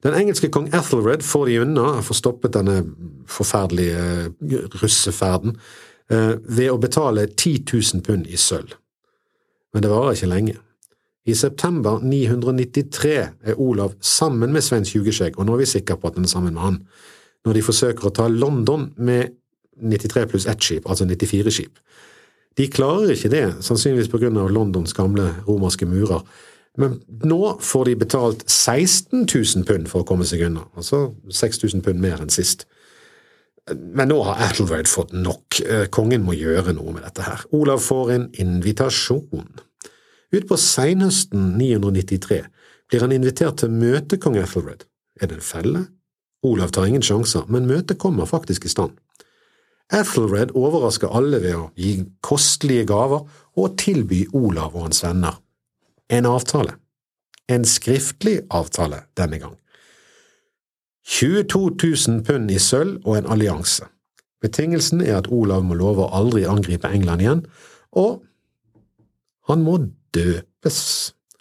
Den 0.07 0.15
engelske 0.15 0.51
kong 0.55 0.69
Ethelred 0.71 1.25
får 1.27 1.49
de 1.49 1.61
unna, 1.65 1.87
får 2.07 2.21
stoppet 2.21 2.55
denne 2.55 2.85
forferdelige 3.27 4.03
eh, 4.31 4.69
russeferden, 4.79 5.57
eh, 6.11 6.37
ved 6.39 6.71
å 6.71 6.79
betale 6.79 7.27
10 7.27 7.65
000 7.67 8.05
pund 8.07 8.31
i 8.31 8.39
sølv 8.39 8.79
men 9.73 9.85
det 9.85 9.91
varer 9.93 10.17
ikke 10.17 10.31
lenge. 10.31 10.57
I 11.29 11.35
september 11.37 12.01
993 12.01 13.13
er 13.21 13.61
Olav 13.61 13.99
sammen 14.01 14.53
med 14.53 14.65
Svein 14.65 14.87
Tjugeskjegg, 14.89 15.37
og 15.37 15.47
nå 15.47 15.57
er 15.57 15.63
vi 15.63 15.69
sikre 15.69 15.99
på 16.01 16.09
at 16.09 16.17
han 16.17 16.25
er 16.25 16.33
sammen 16.33 16.57
med 16.57 16.65
han, 16.65 16.79
når 17.47 17.59
de 17.59 17.65
forsøker 17.67 18.09
å 18.09 18.15
ta 18.17 18.29
London 18.33 18.89
med 18.97 19.37
93 19.81 20.27
pluss 20.31 20.47
ett 20.47 20.63
skip, 20.63 20.89
altså 20.91 21.07
94 21.09 21.55
skip. 21.55 21.79
De 22.59 22.67
klarer 22.71 23.15
ikke 23.15 23.31
det, 23.31 23.45
sannsynligvis 23.63 24.11
av 24.15 24.51
Londons 24.51 24.95
gamle 24.97 25.31
romerske 25.47 25.87
murer, 25.87 26.25
men 26.79 27.01
nå 27.27 27.59
får 27.63 27.85
de 27.89 27.95
betalt 27.99 28.45
16 28.51 29.27
000 29.27 29.65
pund 29.67 29.89
for 29.91 30.03
å 30.03 30.07
komme 30.07 30.27
seg 30.27 30.45
unna, 30.47 30.67
altså 30.79 31.09
6000 31.31 31.83
pund 31.83 32.03
mer 32.03 32.21
enn 32.23 32.31
sist. 32.31 32.67
Men 33.69 34.09
nå 34.13 34.21
har 34.25 34.39
Athelred 34.47 34.89
fått 34.89 35.13
nok, 35.13 35.61
eh, 35.61 35.87
kongen 35.93 36.25
må 36.25 36.37
gjøre 36.39 36.73
noe 36.77 36.95
med 36.95 37.03
dette 37.05 37.27
her. 37.27 37.43
Olav 37.53 37.83
får 37.85 38.13
en 38.15 38.29
invitasjon. 38.33 39.59
Utpå 40.33 40.57
seinhøsten 40.57 41.59
993 41.59 42.45
blir 42.89 43.05
han 43.05 43.13
invitert 43.13 43.59
til 43.61 43.75
møte 43.75 44.17
kong 44.17 44.39
Ethelred. 44.41 44.87
Er 45.21 45.27
det 45.27 45.41
en 45.41 45.45
felle? 45.45 45.87
Olav 46.47 46.71
tar 46.71 46.87
ingen 46.87 47.03
sjanser, 47.03 47.45
men 47.49 47.67
møtet 47.67 47.99
kommer 47.99 48.29
faktisk 48.29 48.65
i 48.65 48.73
stand. 48.73 48.95
Ethelred 49.93 50.53
overrasker 50.57 51.13
alle 51.17 51.41
ved 51.41 51.55
å 51.57 51.69
gi 51.81 51.95
kostelige 52.25 52.87
gaver 52.91 53.25
og 53.57 53.77
tilby 53.81 54.27
Olav 54.37 54.75
og 54.77 54.89
hans 54.89 55.05
venner 55.05 55.39
en 56.09 56.27
avtale. 56.27 56.77
En 57.49 57.65
skriftlig 57.65 58.41
avtale 58.51 59.03
denne 59.17 59.39
gang. 59.41 59.57
22 61.09 61.61
000 62.09 62.25
pund 62.25 62.51
i 62.51 62.59
sølv 62.61 63.07
og 63.07 63.17
en 63.17 63.31
allianse. 63.33 63.87
Betingelsen 64.43 65.01
er 65.01 65.17
at 65.19 65.31
Olav 65.33 65.65
må 65.65 65.75
love 65.75 66.05
å 66.05 66.13
aldri 66.15 66.45
angripe 66.47 66.91
England 66.93 67.25
igjen, 67.25 67.45
og 67.97 68.23
han 69.49 69.65
må 69.65 69.79
døpes. 70.15 70.81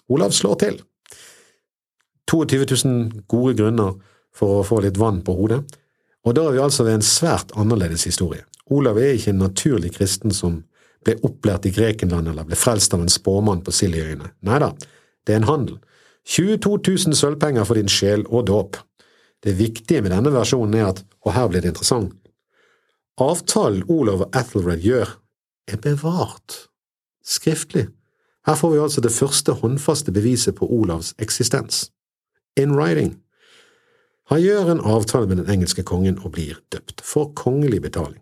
Olav 0.08 0.32
slår 0.32 0.56
til. 0.63 0.80
22 2.32 2.63
000 2.88 3.27
gode 3.27 3.58
grunner 3.60 4.00
for 4.36 4.62
å 4.62 4.66
få 4.68 4.80
litt 4.84 4.98
vann 5.00 5.20
på 5.24 5.36
hodet, 5.36 5.62
og 6.27 6.36
da 6.36 6.43
er 6.43 6.57
vi 6.57 6.63
altså 6.63 6.84
ved 6.84 7.00
en 7.00 7.05
svært 7.05 7.53
annerledes 7.55 8.03
historie. 8.10 8.43
Olav 8.67 8.98
er 9.00 9.15
ikke 9.15 9.31
en 9.31 9.46
naturlig 9.46 9.93
kristen 9.96 10.34
som 10.36 10.60
ble 11.07 11.15
opplært 11.24 11.67
i 11.69 11.72
Grekenland 11.72 12.27
eller 12.27 12.48
ble 12.48 12.57
frelst 12.60 12.96
av 12.96 13.05
en 13.05 13.12
spåmann 13.12 13.63
på 13.63 13.72
Siljeøyene. 13.72 14.34
Nei 14.43 14.60
da, 14.60 14.74
det 15.24 15.36
er 15.36 15.41
en 15.41 15.48
handel. 15.48 15.77
22 16.27 16.74
000 17.07 17.15
sølvpenger 17.15 17.67
for 17.67 17.79
din 17.79 17.91
sjel 17.91 18.25
og 18.27 18.50
dåp. 18.50 18.75
Det 19.43 19.55
viktige 19.55 20.01
med 20.03 20.12
denne 20.12 20.34
versjonen 20.34 20.75
er 20.75 20.89
at, 20.89 21.03
og 21.24 21.31
her 21.38 21.48
blir 21.48 21.63
det 21.63 21.72
interessant, 21.72 22.15
avtalen 23.22 23.86
Olav 23.88 24.25
og 24.25 24.36
Ethelred 24.36 24.84
gjør, 24.84 25.13
er 25.72 25.79
bevart, 25.84 26.67
skriftlig. 27.24 27.88
Her 28.48 28.55
får 28.55 28.74
vi 28.74 28.81
altså 28.84 29.03
det 29.03 29.12
første 29.12 29.55
håndfaste 29.62 30.12
beviset 30.15 30.55
på 30.60 30.67
Olavs 30.72 31.13
eksistens. 31.19 31.88
In 32.60 32.75
writing. 32.75 33.17
Han 34.27 34.41
gjør 34.43 34.72
en 34.72 34.84
avtale 34.84 35.27
med 35.27 35.39
den 35.39 35.51
engelske 35.51 35.84
kongen 35.88 36.17
og 36.24 36.34
blir 36.36 36.57
døpt, 36.74 37.01
for 37.03 37.31
kongelig 37.36 37.81
betaling. 37.81 38.19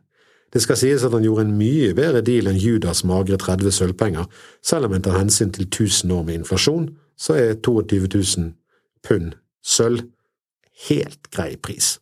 Det 0.53 0.62
skal 0.62 0.77
sies 0.79 1.03
at 1.03 1.12
han 1.12 1.25
gjorde 1.25 1.47
en 1.47 1.57
mye 1.57 1.95
bedre 1.97 2.21
deal 2.24 2.47
enn 2.47 2.59
Judas 2.62 3.03
magre 3.03 3.39
30 3.41 3.74
sølvpenger, 3.75 4.29
selv 4.63 4.88
om 4.88 4.93
en 4.95 5.03
tar 5.03 5.17
hensyn 5.17 5.51
til 5.51 5.65
1000 5.65 6.13
år 6.13 6.24
med 6.24 6.39
inflasjon, 6.39 6.91
så 7.17 7.35
er 7.35 7.57
22 7.59 8.07
000 8.13 8.53
pund 9.03 9.33
sølv 9.65 10.05
helt 10.89 11.31
grei 11.33 11.55
pris. 11.57 11.97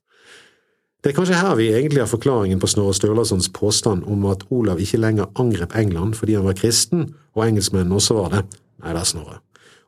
Det 1.04 1.12
er 1.12 1.16
kanskje 1.18 1.40
her 1.40 1.56
vi 1.60 1.72
egentlig 1.74 2.00
har 2.00 2.12
forklaringen 2.12 2.62
på 2.64 2.68
Snorre 2.72 2.94
Sturlasons 2.96 3.50
påstand 3.52 4.06
om 4.08 4.26
at 4.32 4.46
Olav 4.56 4.80
ikke 4.80 5.02
lenger 5.02 5.32
angrep 5.40 5.76
England 5.76 6.16
fordi 6.16 6.38
han 6.38 6.46
var 6.46 6.56
kristen, 6.60 7.10
og 7.36 7.48
engelskmennene 7.48 7.96
også 7.96 8.16
var 8.20 8.30
det. 8.32 8.44
Nei 8.84 8.94
da, 8.96 9.04
Snorre. 9.04 9.42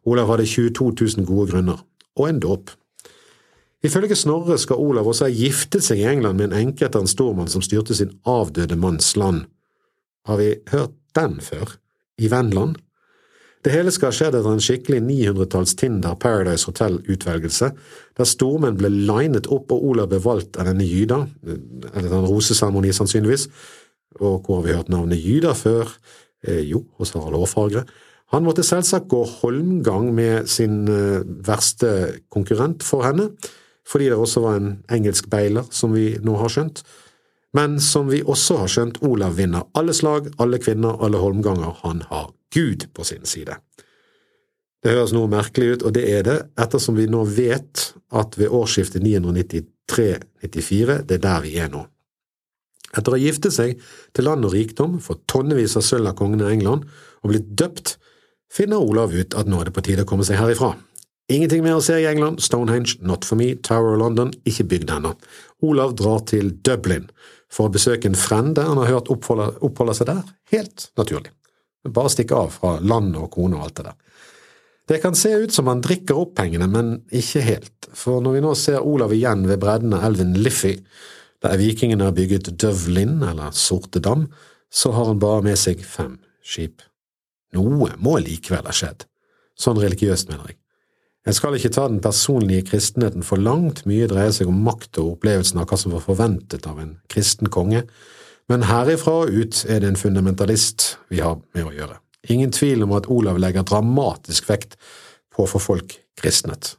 Olav 0.06 0.34
hadde 0.34 0.48
22 0.50 0.92
000 1.20 1.30
gode 1.30 1.52
grunner, 1.52 1.80
og 2.16 2.30
en 2.30 2.42
dåp. 2.44 2.74
Ifølge 3.86 4.16
Snorre 4.18 4.58
skal 4.58 4.82
Olav 4.82 5.08
også 5.12 5.28
ha 5.28 5.34
giftet 5.34 5.86
seg 5.86 6.00
i 6.02 6.08
England 6.10 6.40
med 6.40 6.50
en 6.50 6.58
enke 6.64 6.88
etter 6.88 7.04
en 7.04 7.12
stormann 7.12 7.52
som 7.52 7.62
styrte 7.62 7.94
sin 7.98 8.16
avdøde 8.26 8.78
manns 8.82 9.12
land. 9.20 9.44
Har 10.26 10.40
vi 10.42 10.56
hørt 10.72 10.96
den 11.18 11.38
før? 11.44 11.76
I 12.18 12.32
Vennland? 12.32 12.80
Det 13.66 13.74
hele 13.74 13.92
skal 13.94 14.12
ha 14.12 14.16
skjedd 14.16 14.38
etter 14.38 14.54
en 14.54 14.62
skikkelig 14.62 15.02
900-talls 15.02 15.74
Tinder 15.78 16.14
Paradise 16.22 16.70
Hotel-utvelgelse, 16.70 17.72
der 18.18 18.30
stormenn 18.30 18.78
ble 18.78 18.92
linet 18.94 19.50
opp 19.54 19.74
og 19.74 19.88
Olav 19.90 20.12
ble 20.12 20.20
valgt 20.22 20.60
av 20.62 20.70
denne 20.70 20.86
Gyda, 20.86 21.24
eller 21.46 22.14
en 22.14 22.28
roseseremoni 22.30 22.94
sannsynligvis, 22.94 23.48
og 24.22 24.46
hvor 24.46 24.60
har 24.62 24.66
vi 24.68 24.76
hørt 24.78 24.92
navnet 24.94 25.22
Gyda 25.22 25.56
før? 25.58 25.90
Eh, 26.46 26.62
jo, 26.70 26.84
hos 27.00 27.16
Harald 27.18 27.42
Hårfagre. 27.42 27.84
Han 28.34 28.46
måtte 28.46 28.66
selvsagt 28.66 29.10
gå 29.10 29.24
holmgang 29.42 30.12
med 30.14 30.50
sin 30.50 30.84
eh, 30.86 31.26
verste 31.46 31.92
konkurrent 32.34 32.86
for 32.86 33.06
henne, 33.06 33.32
fordi 33.86 34.10
det 34.10 34.18
også 34.18 34.42
var 34.44 34.60
en 34.60 34.72
engelsk 34.92 35.30
beiler, 35.30 35.68
som 35.72 35.94
vi 35.94 36.16
nå 36.26 36.38
har 36.42 36.52
skjønt. 36.52 36.82
Men 37.56 37.78
som 37.80 38.10
vi 38.12 38.24
også 38.26 38.58
har 38.64 38.72
skjønt, 38.72 39.00
Olav 39.06 39.38
vinner 39.38 39.68
alle 39.78 39.94
slag, 39.96 40.32
alle 40.42 40.60
kvinner, 40.60 40.98
alle 41.06 41.22
holmganger. 41.22 41.78
Han 41.86 42.02
har 42.10 42.32
Gud 42.56 42.88
på 42.94 43.06
sin 43.08 43.26
side. 43.30 43.56
Det 44.84 44.94
høres 44.94 45.16
noe 45.16 45.30
merkelig 45.32 45.76
ut, 45.76 45.84
og 45.88 45.96
det 45.96 46.04
er 46.14 46.26
det, 46.28 46.38
ettersom 46.62 46.98
vi 47.00 47.08
nå 47.10 47.24
vet 47.26 47.88
at 48.14 48.36
ved 48.38 48.54
årsskiftet 48.54 49.02
993–94, 49.06 51.00
det 51.10 51.18
er 51.18 51.24
der 51.24 51.46
vi 51.46 51.56
er 51.62 51.72
nå. 51.74 51.86
Etter 52.96 53.12
å 53.12 53.18
ha 53.18 53.22
giftet 53.22 53.56
seg 53.56 53.80
til 54.16 54.28
land 54.28 54.46
og 54.46 54.54
rikdom, 54.54 55.00
fått 55.04 55.26
tonnevis 55.32 55.76
av 55.80 55.86
sølv 55.88 56.12
av 56.12 56.20
kongen 56.20 56.44
av 56.46 56.52
England 56.54 56.86
og 57.24 57.32
blitt 57.32 57.50
døpt, 57.58 57.96
finner 58.52 58.84
Olav 58.84 59.16
ut 59.16 59.36
at 59.36 59.50
nå 59.50 59.60
er 59.60 59.70
det 59.70 59.76
på 59.76 59.84
tide 59.88 60.06
å 60.06 60.10
komme 60.10 60.28
seg 60.28 60.40
herifra. 60.40 60.76
Ingenting 61.32 61.64
mer 61.66 61.80
å 61.80 61.82
se 61.82 61.96
i 61.98 62.06
England, 62.06 62.44
Stonehenge, 62.46 63.00
not 63.02 63.26
for 63.26 63.40
me, 63.40 63.56
Tower 63.66 63.96
of 63.96 64.02
London, 64.04 64.34
ikke 64.46 64.68
bygd 64.76 64.92
ennå. 64.94 65.16
Olav 65.66 65.96
drar 65.98 66.22
til 66.30 66.52
Dublin 66.62 67.08
for 67.50 67.66
å 67.66 67.74
besøke 67.74 68.12
en 68.12 68.18
frende 68.20 68.66
han 68.68 68.78
har 68.78 68.92
hørt 68.92 69.10
oppholde, 69.14 69.50
oppholde 69.66 69.96
seg 69.98 70.12
der, 70.12 70.22
helt 70.54 70.90
naturlig. 71.00 71.32
Bare 71.86 72.12
stikke 72.14 72.38
av 72.38 72.54
fra 72.54 72.76
land 72.82 73.18
og 73.18 73.32
kone 73.34 73.58
og 73.58 73.66
alt 73.66 73.80
det 73.80 73.88
der. 73.88 73.98
Det 74.86 75.00
kan 75.02 75.18
se 75.18 75.32
ut 75.34 75.54
som 75.54 75.66
han 75.70 75.82
drikker 75.82 76.18
opp 76.22 76.36
pengene, 76.38 76.68
men 76.70 76.92
ikke 77.10 77.42
helt, 77.42 77.88
for 77.98 78.22
når 78.22 78.36
vi 78.36 78.44
nå 78.46 78.52
ser 78.60 78.86
Olav 78.86 79.14
igjen 79.16 79.48
ved 79.50 79.64
bredden 79.64 79.96
av 79.98 80.06
elven 80.06 80.36
Liffey, 80.38 80.78
der 81.42 81.58
vikingene 81.58 82.06
har 82.06 82.14
bygget 82.18 82.52
Døvlin, 82.62 83.18
eller 83.26 83.54
Sorte 83.58 84.02
Dam, 84.02 84.28
så 84.70 84.94
har 84.94 85.10
han 85.10 85.22
bare 85.22 85.42
med 85.46 85.58
seg 85.58 85.82
fem 85.82 86.20
skip. 86.46 86.86
Noe 87.58 87.96
må 87.98 88.18
likevel 88.22 88.70
ha 88.70 88.76
skjedd. 88.76 89.08
Sånn 89.58 89.82
religiøst, 89.82 90.30
mener 90.30 90.52
jeg. 90.52 90.60
Jeg 91.26 91.40
skal 91.40 91.56
ikke 91.58 91.72
ta 91.74 91.88
den 91.90 92.04
personlige 92.06 92.68
kristenheten 92.68 93.26
for 93.26 93.42
langt, 93.42 93.82
mye 93.90 94.06
dreier 94.10 94.34
seg 94.36 94.50
om 94.52 94.60
makt 94.68 95.00
og 95.02 95.16
opplevelsen 95.16 95.58
av 95.58 95.66
hva 95.72 95.80
som 95.82 95.96
var 95.96 96.04
forventet 96.06 96.68
av 96.70 96.78
en 96.84 96.92
kristen 97.10 97.50
konge, 97.50 97.82
men 98.46 98.68
herifra 98.70 99.24
og 99.24 99.34
ut 99.34 99.64
er 99.66 99.82
det 99.82 99.90
en 99.90 99.98
fundamentalist 99.98 100.92
vi 101.10 101.24
har 101.26 101.40
med 101.58 101.66
å 101.66 101.74
gjøre. 101.74 101.98
Ingen 102.30 102.54
tvil 102.54 102.86
om 102.86 102.94
at 102.94 103.10
Olav 103.10 103.40
legger 103.42 103.66
dramatisk 103.66 104.50
vekt 104.52 104.78
på 105.34 105.46
å 105.46 105.50
få 105.50 105.62
folk 105.62 105.98
kristnet. 106.22 106.76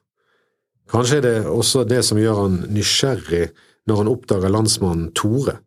Kanskje 0.95 1.19
er 1.19 1.27
det 1.27 1.37
også 1.51 1.83
det 1.91 2.05
som 2.07 2.19
gjør 2.23 2.45
han 2.45 2.61
nysgjerrig 2.71 3.49
når 3.91 4.03
han 4.03 4.11
oppdager 4.13 4.55
landsmannen 4.55 5.11
Tore, 5.19 5.59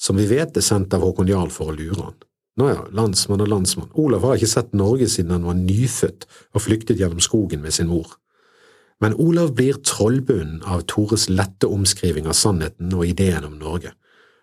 som 0.00 0.16
vi 0.16 0.24
vet 0.30 0.56
er 0.56 0.64
sendt 0.64 0.96
av 0.96 1.04
Håkon 1.04 1.28
Jarl 1.28 1.52
for 1.52 1.68
å 1.68 1.76
lure 1.76 2.00
han. 2.00 2.16
Nå 2.60 2.68
ja, 2.68 2.80
landsmann 2.92 3.44
og 3.44 3.48
landsmann, 3.48 3.92
Olav 3.96 4.24
har 4.24 4.40
ikke 4.40 4.50
sett 4.56 4.74
Norge 4.76 5.08
siden 5.08 5.36
han 5.36 5.46
var 5.48 5.56
nyfødt 5.60 6.26
og 6.52 6.64
flyktet 6.64 7.00
gjennom 7.00 7.20
skogen 7.24 7.60
med 7.64 7.76
sin 7.76 7.92
mor. 7.92 8.16
Men 9.02 9.16
Olav 9.18 9.54
blir 9.58 9.80
trollbunden 9.82 10.60
av 10.62 10.84
Tores 10.86 11.26
lette 11.28 11.66
omskriving 11.66 12.28
av 12.30 12.36
sannheten 12.38 12.92
og 12.94 13.08
ideen 13.08 13.48
om 13.48 13.56
Norge, 13.58 13.90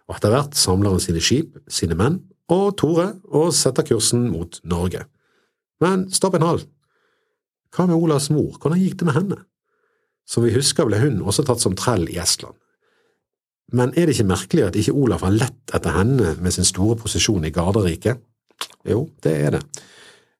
og 0.10 0.18
etter 0.18 0.34
hvert 0.34 0.58
samler 0.60 0.96
han 0.96 1.04
sine 1.04 1.22
skip, 1.24 1.56
sine 1.72 1.96
menn 1.96 2.20
og 2.51 2.74
Tore 2.82 3.13
og 3.30 3.54
setter 3.56 3.86
kursen 3.88 4.28
mot 4.34 4.60
Norge. 4.68 5.06
Men 5.80 6.10
stopp 6.12 6.36
en 6.36 6.48
hal! 6.48 6.63
Hva 7.70 7.86
med 7.86 7.96
Olavs 7.96 8.32
mor, 8.34 8.58
hvordan 8.58 8.82
gikk 8.82 8.98
det 9.00 9.08
med 9.08 9.16
henne? 9.16 9.38
Som 10.28 10.44
vi 10.44 10.54
husker 10.56 10.89
ble 10.89 11.00
hun 11.01 11.22
også 11.22 11.46
tatt 11.46 11.62
som 11.62 11.78
trell 11.78 12.08
i 12.10 12.18
Estland. 12.22 12.58
Men 13.72 13.94
er 13.94 14.10
det 14.10 14.16
ikke 14.18 14.32
merkelig 14.32 14.66
at 14.66 14.78
ikke 14.82 14.96
Olav 14.98 15.22
har 15.25 15.36
lett 15.36 15.75
etter 15.78 15.94
henne 15.94 16.34
med 16.42 16.56
sin 16.56 16.66
store 16.66 16.98
posisjon 16.98 17.46
i 17.46 17.54
garderiket? 17.54 18.18
Jo, 18.89 19.06
det 19.24 19.36
er 19.46 19.56
det. 19.56 19.62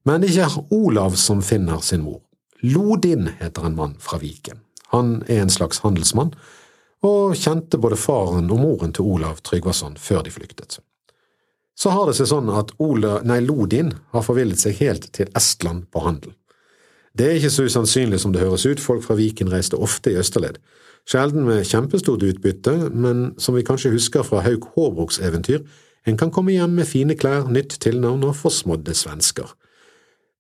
Men 0.10 0.24
det 0.24 0.34
er 0.34 0.50
ikke 0.50 0.66
Olav 0.76 1.16
som 1.22 1.44
finner 1.46 1.86
sin 1.86 2.02
mor. 2.02 2.24
Lodin 2.62 3.30
heter 3.40 3.66
en 3.66 3.76
mann 3.76 3.96
fra 4.00 4.20
Viken. 4.20 4.60
Han 4.92 5.22
er 5.28 5.44
en 5.44 5.54
slags 5.54 5.80
handelsmann, 5.86 6.34
og 7.06 7.36
kjente 7.40 7.80
både 7.80 7.96
faren 7.96 8.50
og 8.52 8.60
moren 8.60 8.92
til 8.96 9.08
Olav 9.08 9.40
Tryggvason 9.46 9.96
før 10.02 10.26
de 10.26 10.34
flyktet. 10.34 10.80
Så 11.80 11.94
har 11.96 12.10
det 12.10 12.18
seg 12.18 12.28
sånn 12.28 12.50
at 12.52 12.74
Ola, 12.84 13.22
nei, 13.24 13.40
Lodin 13.40 13.94
har 14.12 14.26
forvillet 14.26 14.60
seg 14.60 14.82
helt 14.82 15.08
til 15.16 15.30
Estland 15.40 15.86
på 15.94 16.04
handel. 16.04 16.34
Det 17.16 17.28
er 17.28 17.40
ikke 17.40 17.54
så 17.54 17.68
usannsynlig 17.70 18.20
som 18.20 18.34
det 18.36 18.44
høres 18.44 18.66
ut, 18.68 18.84
folk 18.84 19.06
fra 19.06 19.16
Viken 19.16 19.52
reiste 19.52 19.80
ofte 19.80 20.12
i 20.12 20.20
østerled. 20.20 20.60
Sjelden 21.08 21.48
med 21.48 21.64
kjempestort 21.66 22.26
utbytte, 22.28 22.76
men 22.92 23.30
som 23.40 23.56
vi 23.56 23.64
kanskje 23.66 23.94
husker 23.96 24.28
fra 24.28 24.44
Hauk 24.44 24.68
Hårbruks 24.76 25.22
eventyr, 25.24 25.64
en 26.08 26.20
kan 26.20 26.32
komme 26.36 26.54
hjem 26.54 26.76
med 26.80 26.88
fine 26.88 27.16
klær, 27.16 27.48
nytt 27.48 27.80
tilnavn 27.80 28.28
og 28.28 28.36
forsmådde 28.40 28.96
svensker. 28.96 29.48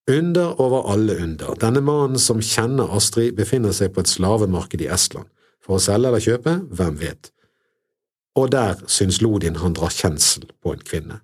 Under 0.09 0.61
over 0.61 0.87
alle 0.89 1.19
under, 1.21 1.53
denne 1.61 1.81
mannen 1.85 2.17
som 2.19 2.39
kjenner 2.41 2.89
Astrid, 2.97 3.35
befinner 3.37 3.75
seg 3.77 3.91
på 3.93 4.01
et 4.01 4.09
slavemarked 4.09 4.81
i 4.81 4.89
Estland. 4.89 5.29
For 5.61 5.77
å 5.77 5.83
selge 5.83 6.09
eller 6.09 6.23
kjøpe, 6.23 6.55
hvem 6.73 6.97
vet. 6.97 7.29
Og 8.39 8.49
der 8.55 8.79
syns 8.89 9.19
Lodin 9.21 9.59
han 9.61 9.75
drar 9.77 9.93
kjensel 9.93 10.47
på 10.63 10.73
en 10.73 10.81
kvinne. 10.81 11.19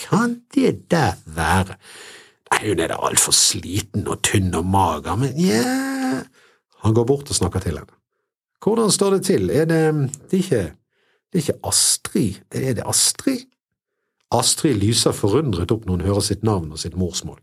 Kan 0.00 0.38
det 0.54 0.88
der 0.88 1.18
være? 1.28 1.76
Nei, 2.52 2.62
hun 2.70 2.80
er 2.80 2.92
da 2.94 3.00
altfor 3.04 3.36
sliten 3.36 4.08
og 4.08 4.22
tynn 4.24 4.52
og 4.56 4.64
mager, 4.64 5.18
men 5.20 5.36
ja… 5.36 6.22
Han 6.82 6.96
går 6.96 7.06
bort 7.06 7.28
og 7.30 7.36
snakker 7.36 7.62
til 7.62 7.76
henne. 7.78 8.00
Hvordan 8.64 8.90
står 8.94 9.18
det 9.18 9.22
til, 9.28 9.50
er 9.50 9.68
det… 9.68 9.84
det 10.30 10.40
ikke… 10.40 10.64
det 11.28 11.38
er 11.38 11.44
ikke 11.44 11.60
Astrid, 11.68 12.42
er 12.50 12.80
det 12.80 12.88
Astrid? 12.88 13.44
Astrid 14.32 14.80
lyser 14.80 15.12
forundret 15.12 15.72
opp 15.72 15.84
når 15.84 16.00
hun 16.00 16.08
hører 16.08 16.24
sitt 16.24 16.44
navn 16.46 16.72
og 16.72 16.80
sitt 16.80 16.96
morsmål. 16.96 17.40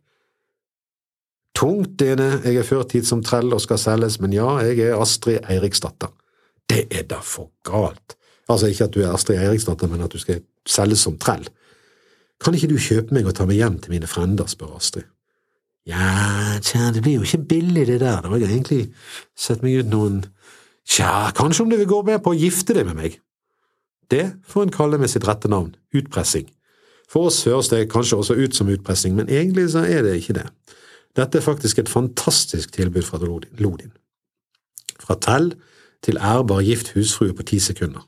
Tungt, 1.60 1.98
dine, 2.00 2.38
jeg 2.46 2.56
er 2.56 2.64
førtid 2.64 3.08
som 3.08 3.20
trell 3.26 3.52
og 3.52 3.60
skal 3.60 3.80
selges, 3.82 4.20
men 4.24 4.32
ja, 4.32 4.48
jeg 4.64 4.80
er 4.86 5.02
Astrid 5.02 5.42
Eiriksdatter. 5.52 6.14
Det 6.70 6.86
er 6.88 7.04
da 7.10 7.20
for 7.26 7.50
galt. 7.68 8.16
Altså, 8.48 8.70
ikke 8.72 8.88
at 8.88 8.96
du 8.96 9.02
er 9.04 9.12
Astrid 9.12 9.42
Eiriksdatter, 9.42 9.90
men 9.92 10.06
at 10.06 10.14
du 10.14 10.22
skal 10.22 10.40
selges 10.70 11.04
som 11.04 11.18
trell. 11.20 11.44
Kan 12.40 12.56
ikke 12.56 12.70
du 12.72 12.78
kjøpe 12.80 13.16
meg 13.16 13.28
og 13.28 13.36
ta 13.36 13.48
meg 13.50 13.60
hjem 13.60 13.76
til 13.84 13.92
mine 13.98 14.08
frender, 14.08 14.48
spør 14.48 14.78
Astrid. 14.78 15.10
Ja, 15.90 16.60
tja, 16.64 16.94
det 16.96 17.04
blir 17.04 17.18
jo 17.18 17.28
ikke 17.28 17.44
billig, 17.50 17.88
det 17.90 18.00
der, 18.06 18.22
da 18.24 18.32
har 18.32 18.40
jeg 18.40 18.54
egentlig 18.54 18.82
sett 19.36 19.66
meg 19.66 19.82
ut 19.82 19.92
noen… 19.92 20.22
Tja, 20.90 21.30
kanskje 21.36 21.66
om 21.66 21.74
du 21.74 21.78
vil 21.78 21.90
gå 21.90 22.00
med 22.08 22.24
på 22.24 22.32
å 22.32 22.40
gifte 22.40 22.74
deg 22.78 22.88
med 22.88 22.98
meg? 22.98 23.20
Det 24.10 24.26
får 24.48 24.66
en 24.66 24.74
kalle 24.74 24.98
med 25.02 25.12
sitt 25.12 25.28
rette 25.28 25.52
navn, 25.52 25.74
utpressing. 25.94 26.48
For 27.10 27.28
oss 27.30 27.44
høres 27.50 27.70
det 27.74 27.90
kanskje 27.92 28.22
også 28.22 28.38
ut 28.40 28.58
som 28.58 28.72
utpressing, 28.72 29.18
men 29.18 29.30
egentlig 29.30 29.68
så 29.74 29.84
er 29.84 30.06
det 30.06 30.16
ikke 30.22 30.40
det. 30.40 30.48
Dette 31.18 31.40
er 31.40 31.46
faktisk 31.46 31.80
et 31.80 31.90
fantastisk 31.90 32.74
tilbud 32.76 33.02
fra 33.08 33.20
Lodin. 33.24 33.92
Fra 35.00 35.16
tell 35.22 35.54
til 36.06 36.18
ærbar 36.18 36.62
gift 36.64 36.94
husfrue 36.96 37.34
på 37.34 37.44
ti 37.44 37.60
sekunder. 37.60 38.06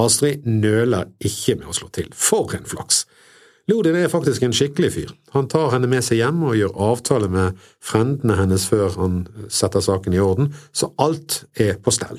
Astrid 0.00 0.46
nøler 0.48 1.10
ikke 1.20 1.58
med 1.60 1.68
å 1.68 1.76
slå 1.76 1.90
til. 1.92 2.08
For 2.16 2.54
en 2.56 2.68
flaks! 2.68 3.04
Lodin 3.70 3.94
er 3.94 4.10
faktisk 4.10 4.42
en 4.42 4.54
skikkelig 4.56 4.90
fyr. 4.92 5.10
Han 5.36 5.46
tar 5.48 5.70
henne 5.70 5.86
med 5.86 6.02
seg 6.02 6.18
hjem 6.18 6.40
og 6.48 6.56
gjør 6.58 6.78
avtale 6.88 7.28
med 7.30 7.60
frendene 7.84 8.34
hennes 8.40 8.64
før 8.66 8.96
han 8.98 9.20
setter 9.46 9.84
saken 9.84 10.16
i 10.16 10.22
orden, 10.22 10.50
så 10.74 10.90
alt 10.98 11.44
er 11.54 11.76
på 11.78 11.94
stell. 11.94 12.18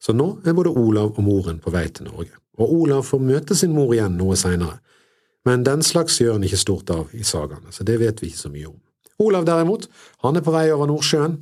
Så 0.00 0.14
nå 0.16 0.38
er 0.48 0.56
både 0.56 0.72
Olav 0.72 1.18
og 1.18 1.26
moren 1.26 1.60
på 1.60 1.72
vei 1.74 1.84
til 1.92 2.08
Norge, 2.08 2.32
og 2.56 2.72
Olav 2.72 3.04
får 3.10 3.20
møte 3.20 3.56
sin 3.58 3.74
mor 3.76 3.92
igjen 3.92 4.16
noe 4.16 4.38
seinere. 4.40 4.78
Men 5.44 5.66
den 5.68 5.84
slags 5.84 6.16
gjør 6.20 6.38
han 6.38 6.48
ikke 6.48 6.62
stort 6.64 6.92
av 6.94 7.12
i 7.12 7.24
sagaene, 7.24 7.72
så 7.72 7.84
det 7.84 7.98
vet 8.00 8.22
vi 8.22 8.30
ikke 8.30 8.40
så 8.40 8.52
mye 8.52 8.70
om. 8.72 8.78
Olav 9.20 9.46
derimot, 9.48 9.86
han 10.24 10.38
er 10.38 10.44
på 10.44 10.54
vei 10.54 10.66
over 10.72 10.88
Nordsjøen. 10.90 11.38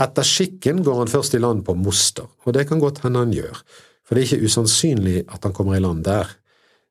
Etter 0.00 0.26
skikken 0.26 0.80
går 0.84 1.02
han 1.02 1.10
først 1.12 1.36
i 1.36 1.40
land 1.42 1.64
på 1.66 1.76
Moster, 1.76 2.28
og 2.44 2.56
det 2.56 2.66
kan 2.70 2.80
godt 2.80 3.02
hende 3.04 3.20
han 3.22 3.34
gjør, 3.34 3.58
for 4.02 4.16
det 4.16 4.22
er 4.22 4.30
ikke 4.30 4.48
usannsynlig 4.48 5.18
at 5.28 5.44
han 5.44 5.54
kommer 5.56 5.76
i 5.76 5.82
land 5.84 6.04
der. 6.08 6.38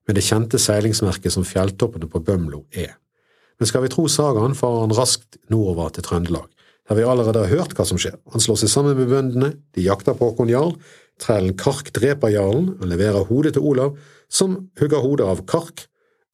med 0.08 0.16
det 0.18 0.24
kjente 0.26 0.58
seilingsmerket 0.58 1.32
som 1.32 1.46
fjelltoppene 1.46 2.08
på 2.10 2.20
Bømlo 2.26 2.64
er. 2.74 2.96
Men 3.60 3.70
skal 3.70 3.84
vi 3.84 3.92
tro 3.94 4.08
sagaen, 4.10 4.56
farer 4.58 4.88
han 4.88 4.96
raskt 4.98 5.38
nordover 5.54 5.92
til 5.94 6.04
Trøndelag, 6.04 6.48
der 6.90 6.98
vi 6.98 7.06
allerede 7.06 7.44
har 7.44 7.54
hørt 7.54 7.76
hva 7.78 7.86
som 7.86 8.00
skjer. 8.02 8.18
Han 8.34 8.42
slår 8.42 8.58
seg 8.64 8.72
sammen 8.74 8.98
med 8.98 9.12
bøndene, 9.12 9.52
de 9.78 9.86
jakter 9.86 10.18
på 10.18 10.32
Håkon 10.32 10.50
Jarl, 10.50 10.74
trellen 11.22 11.54
Kark 11.54 11.94
dreper 11.94 12.34
jarlen 12.34 12.72
og 12.80 12.90
leverer 12.90 13.30
hodet 13.30 13.54
til 13.54 13.68
Olav, 13.70 13.94
som 14.26 14.58
hugger 14.82 15.06
hodet 15.06 15.30
av 15.30 15.46
Kark, 15.46 15.86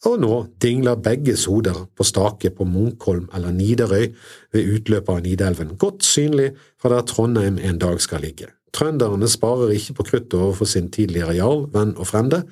og 0.05 0.19
nå 0.21 0.33
dingler 0.61 0.99
begges 1.01 1.47
hoder 1.49 1.87
på 1.97 2.05
stake 2.05 2.51
på 2.53 2.67
Munkholm 2.69 3.31
eller 3.33 3.55
Nidarøy 3.55 4.11
ved 4.53 4.69
utløpet 4.75 5.09
av 5.15 5.23
Nidelven, 5.25 5.73
godt 5.81 6.05
synlig 6.05 6.51
fra 6.77 6.91
der 6.93 7.07
Trondheim 7.09 7.57
en 7.57 7.79
dag 7.81 7.97
skal 8.03 8.21
ligge. 8.21 8.51
Trønderne 8.77 9.29
sparer 9.31 9.73
ikke 9.73 9.97
på 9.97 10.07
kruttet 10.11 10.37
overfor 10.37 10.69
sin 10.69 10.91
tidligere 10.93 11.37
jarl, 11.39 11.65
venn 11.73 11.95
og 11.97 12.09
frende. 12.11 12.43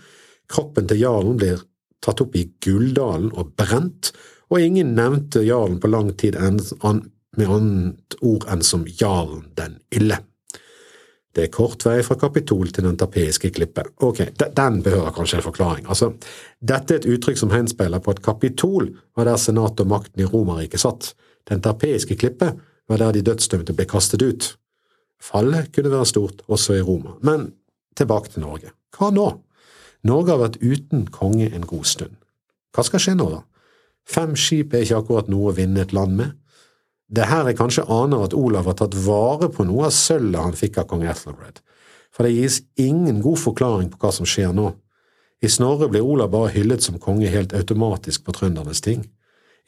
Kroppen 0.50 0.88
til 0.90 1.04
jarlen 1.04 1.38
blir 1.38 1.62
tatt 2.02 2.24
opp 2.24 2.36
i 2.38 2.48
Gulldalen 2.66 3.32
og 3.34 3.54
brent, 3.58 4.14
og 4.50 4.62
ingen 4.62 4.96
nevnte 4.98 5.44
jarlen 5.46 5.80
på 5.82 5.90
lang 5.92 6.14
tid 6.18 6.38
med 6.40 7.50
annet 7.52 8.18
ord 8.22 8.46
enn 8.50 8.64
som 8.66 8.86
jarlen 8.90 9.52
den 9.58 9.78
ille. 9.94 10.22
Det 11.36 11.44
er 11.44 11.52
kort 11.52 11.84
vei 11.84 11.98
fra 12.06 12.16
Kapitol 12.16 12.70
til 12.72 12.86
den 12.88 12.96
tapeiske 12.96 13.50
klippet. 13.52 13.90
Ok, 14.08 14.22
den 14.40 14.78
behøver 14.84 15.12
kanskje 15.16 15.42
en 15.42 15.44
forklaring. 15.44 15.88
Altså, 15.92 16.14
dette 16.64 16.96
er 16.96 17.02
et 17.02 17.10
uttrykk 17.12 17.42
som 17.42 17.52
henspeiler 17.52 18.00
på 18.00 18.14
at 18.16 18.22
Kapitol 18.24 18.88
var 19.18 19.28
der 19.28 19.42
senat 19.42 19.82
og 19.84 19.90
makten 19.92 20.24
i 20.24 20.30
Romerriket 20.30 20.80
satt. 20.86 21.12
Den 21.50 21.60
tapeiske 21.62 22.16
klippet 22.16 22.56
var 22.88 23.02
der 23.02 23.18
de 23.18 23.26
dødsdømte 23.28 23.76
ble 23.76 23.88
kastet 23.90 24.24
ut. 24.24 24.54
Fallet 25.22 25.74
kunne 25.76 25.92
være 25.92 26.08
stort 26.08 26.46
også 26.48 26.80
i 26.80 26.86
Roma. 26.86 27.18
Men 27.22 27.50
tilbake 28.00 28.32
til 28.32 28.46
Norge. 28.46 28.72
Hva 28.96 29.12
nå? 29.12 29.28
Norge 30.08 30.32
har 30.32 30.40
vært 30.40 30.62
uten 30.62 31.08
konge 31.12 31.50
en 31.52 31.68
god 31.68 31.84
stund. 31.90 32.16
Hva 32.76 32.84
skal 32.86 33.02
skje 33.02 33.16
nå, 33.18 33.28
da? 33.32 33.42
Fem 34.06 34.36
skip 34.38 34.74
er 34.74 34.86
ikke 34.86 35.02
akkurat 35.02 35.30
noe 35.32 35.50
å 35.50 35.56
vinne 35.58 35.82
et 35.82 35.96
land 35.96 36.16
med. 36.20 36.36
Det 37.08 37.28
her 37.30 37.46
jeg 37.46 37.58
kanskje 37.60 37.86
aner 37.92 38.24
at 38.26 38.34
Olav 38.34 38.66
har 38.66 38.78
tatt 38.80 38.96
vare 39.06 39.52
på 39.54 39.66
noe 39.68 39.90
av 39.90 39.94
sølvet 39.94 40.42
han 40.42 40.58
fikk 40.58 40.80
av 40.82 40.88
kong 40.90 41.04
Ethelred, 41.06 41.62
for 42.10 42.26
det 42.26 42.34
gis 42.34 42.64
ingen 42.82 43.22
god 43.22 43.38
forklaring 43.38 43.92
på 43.92 44.00
hva 44.02 44.12
som 44.16 44.26
skjer 44.30 44.56
nå. 44.56 44.72
I 45.44 45.52
Snorre 45.52 45.90
blir 45.92 46.06
Olav 46.06 46.32
bare 46.34 46.54
hyllet 46.56 46.82
som 46.82 46.98
konge 47.02 47.30
helt 47.30 47.54
automatisk 47.54 48.26
på 48.26 48.34
trøndernes 48.34 48.82
ting. 48.82 49.04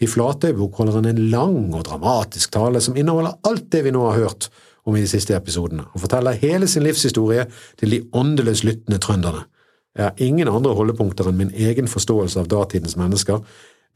I 0.01 0.09
Flatøybok 0.09 0.77
holder 0.79 0.97
han 0.97 1.09
en 1.11 1.21
lang 1.29 1.59
og 1.75 1.85
dramatisk 1.85 2.53
tale 2.53 2.81
som 2.81 2.97
inneholder 2.97 3.37
alt 3.49 3.69
det 3.73 3.83
vi 3.85 3.93
nå 3.93 4.01
har 4.07 4.17
hørt 4.17 4.49
om 4.87 4.95
i 4.95 5.03
de 5.03 5.09
siste 5.11 5.35
episodene, 5.35 5.85
og 5.93 6.01
forteller 6.01 6.37
hele 6.41 6.69
sin 6.69 6.85
livshistorie 6.87 7.45
til 7.77 7.93
de 7.93 8.03
åndeløst 8.17 8.65
lyttende 8.65 9.01
trønderne. 9.03 9.45
Jeg 9.97 10.05
har 10.05 10.21
ingen 10.21 10.49
andre 10.49 10.75
holdepunkter 10.77 11.29
enn 11.29 11.41
min 11.41 11.53
egen 11.53 11.89
forståelse 11.89 12.39
av 12.39 12.49
datidens 12.53 12.97
mennesker, 12.97 13.41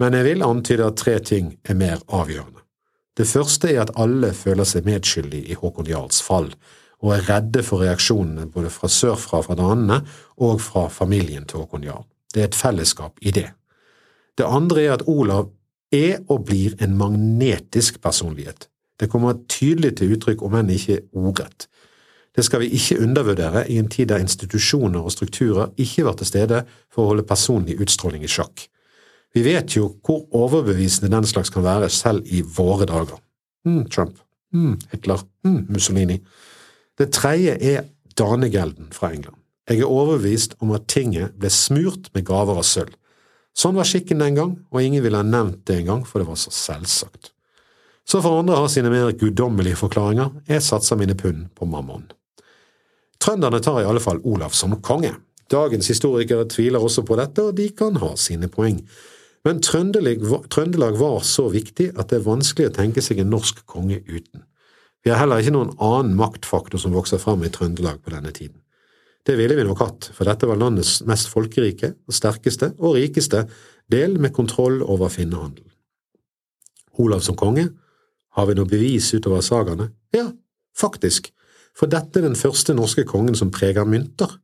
men 0.01 0.17
jeg 0.17 0.27
vil 0.29 0.45
antyde 0.45 0.87
at 0.89 0.97
tre 0.97 1.19
ting 1.21 1.55
er 1.63 1.77
mer 1.77 2.01
avgjørende. 2.09 2.60
Det 3.17 3.27
første 3.27 3.73
er 3.73 3.83
at 3.83 3.95
alle 3.99 4.31
føler 4.33 4.67
seg 4.67 4.87
medskyldig 4.87 5.43
i 5.51 5.57
Håkon 5.59 5.89
Jarls 5.89 6.21
fall, 6.23 6.51
og 7.01 7.15
er 7.15 7.25
redde 7.27 7.63
for 7.65 7.83
reaksjonene 7.83 8.47
både 8.53 8.69
fra 8.71 8.89
sørfra 8.91 9.41
fra 9.43 9.57
danene 9.57 10.01
og 10.37 10.61
fra 10.61 10.85
familien 10.87 11.47
til 11.49 11.63
Håkon 11.63 11.87
Jarl. 11.87 12.05
Det 12.33 12.43
er 12.43 12.51
et 12.51 12.55
fellesskap 12.55 13.17
i 13.21 13.33
det. 13.35 13.49
Det 14.37 14.47
andre 14.47 14.85
er 14.85 14.93
at 14.95 15.07
Olav 15.09 15.49
er 15.91 16.21
og 16.29 16.45
blir 16.47 16.77
en 16.79 16.95
magnetisk 16.97 17.99
personlighet. 18.01 18.69
Det 18.99 19.09
kommer 19.09 19.41
tydelig 19.49 19.97
til 19.97 20.13
uttrykk, 20.15 20.43
om 20.45 20.55
enn 20.55 20.69
ikke 20.71 21.01
ordrett. 21.17 21.67
Det 22.35 22.45
skal 22.47 22.61
vi 22.61 22.69
ikke 22.77 23.01
undervurdere 23.03 23.65
i 23.67 23.79
en 23.81 23.89
tid 23.91 24.07
der 24.07 24.21
institusjoner 24.23 25.01
og 25.01 25.11
strukturer 25.11 25.73
ikke 25.77 26.05
var 26.07 26.15
til 26.15 26.29
stede 26.29 26.61
for 26.87 27.03
å 27.03 27.11
holde 27.11 27.27
personlig 27.27 27.75
utstråling 27.81 28.23
i 28.23 28.31
sjakk. 28.31 28.69
Vi 29.33 29.43
vet 29.45 29.75
jo 29.77 29.87
hvor 30.03 30.25
overbevisende 30.35 31.11
den 31.13 31.27
slags 31.27 31.49
kan 31.49 31.63
være 31.63 31.89
selv 31.89 32.25
i 32.25 32.41
våre 32.41 32.85
dager. 32.85 33.19
Mm, 33.65 33.85
Trump. 33.89 34.19
Mm, 34.53 34.79
Hitler. 34.91 35.23
Mm, 35.43 35.65
Mussolini. 35.69 36.19
Det 36.97 37.11
tredje 37.15 37.55
er 37.55 37.85
danegelden 38.19 38.91
fra 38.91 39.13
England. 39.13 39.37
Jeg 39.69 39.79
er 39.79 39.91
overbevist 39.91 40.57
om 40.59 40.73
at 40.75 40.87
tinget 40.91 41.37
ble 41.39 41.49
smurt 41.49 42.09
med 42.13 42.25
gaver 42.27 42.59
av 42.59 42.65
sølv. 42.67 42.95
Sånn 43.55 43.75
var 43.75 43.87
skikken 43.87 44.19
den 44.23 44.35
gang, 44.35 44.55
og 44.71 44.83
ingen 44.83 45.03
ville 45.03 45.19
ha 45.19 45.27
nevnt 45.27 45.65
det 45.67 45.81
engang, 45.81 46.03
for 46.07 46.19
det 46.19 46.27
var 46.27 46.39
så 46.39 46.51
selvsagt. 46.55 47.31
Så 48.07 48.21
for 48.23 48.39
andre 48.39 48.57
har 48.57 48.67
sine 48.71 48.91
mer 48.91 49.11
guddommelige 49.15 49.79
forklaringer, 49.79 50.31
jeg 50.49 50.63
satser 50.65 50.99
mine 50.99 51.15
pund 51.15 51.49
på 51.55 51.67
mammon. 51.69 52.07
Trønderne 53.21 53.61
tar 53.63 53.83
i 53.83 53.87
alle 53.87 54.01
fall 54.03 54.21
Olav 54.27 54.55
som 54.57 54.73
konge. 54.81 55.13
Dagens 55.51 55.91
historikere 55.91 56.47
tviler 56.49 56.81
også 56.81 57.03
på 57.07 57.15
dette, 57.19 57.43
og 57.43 57.55
de 57.59 57.69
kan 57.77 57.99
ha 58.01 58.15
sine 58.19 58.49
poeng. 58.51 58.79
Men 59.47 59.61
Trøndelag 59.61 60.97
var 60.99 61.23
så 61.25 61.47
viktig 61.49 61.91
at 61.97 62.11
det 62.11 62.19
er 62.19 62.27
vanskelig 62.27 62.69
å 62.69 62.75
tenke 62.75 63.01
seg 63.01 63.23
en 63.23 63.31
norsk 63.33 63.63
konge 63.69 64.01
uten. 64.05 64.43
Vi 65.01 65.09
har 65.09 65.17
heller 65.23 65.41
ikke 65.41 65.55
noen 65.55 65.73
annen 65.81 66.13
maktfaktor 66.19 66.81
som 66.81 66.93
vokser 66.93 67.21
fram 67.21 67.41
i 67.45 67.49
Trøndelag 67.49 68.03
på 68.05 68.13
denne 68.13 68.29
tiden. 68.35 68.59
Det 69.25 69.35
ville 69.37 69.57
vi 69.57 69.65
nok 69.65 69.81
hatt, 69.81 70.09
for 70.13 70.29
dette 70.29 70.47
var 70.49 70.59
landets 70.61 70.99
mest 71.09 71.29
folkerike, 71.29 71.93
sterkeste 72.09 72.71
og 72.79 72.97
rikeste 72.97 73.47
del 73.91 74.17
med 74.21 74.33
kontroll 74.33 74.81
over 74.81 75.09
finnehandelen. 75.13 75.69
Olav 77.01 77.21
som 77.25 77.37
konge? 77.37 77.67
Har 78.37 78.47
vi 78.47 78.55
noe 78.57 78.69
bevis 78.69 79.09
utover 79.13 79.41
sagaene? 79.45 79.89
Ja, 80.13 80.27
faktisk, 80.77 81.31
for 81.77 81.89
dette 81.89 82.19
er 82.19 82.29
den 82.29 82.37
første 82.37 82.75
norske 82.77 83.05
kongen 83.09 83.37
som 83.37 83.51
preger 83.53 83.89
mynter, 83.89 84.37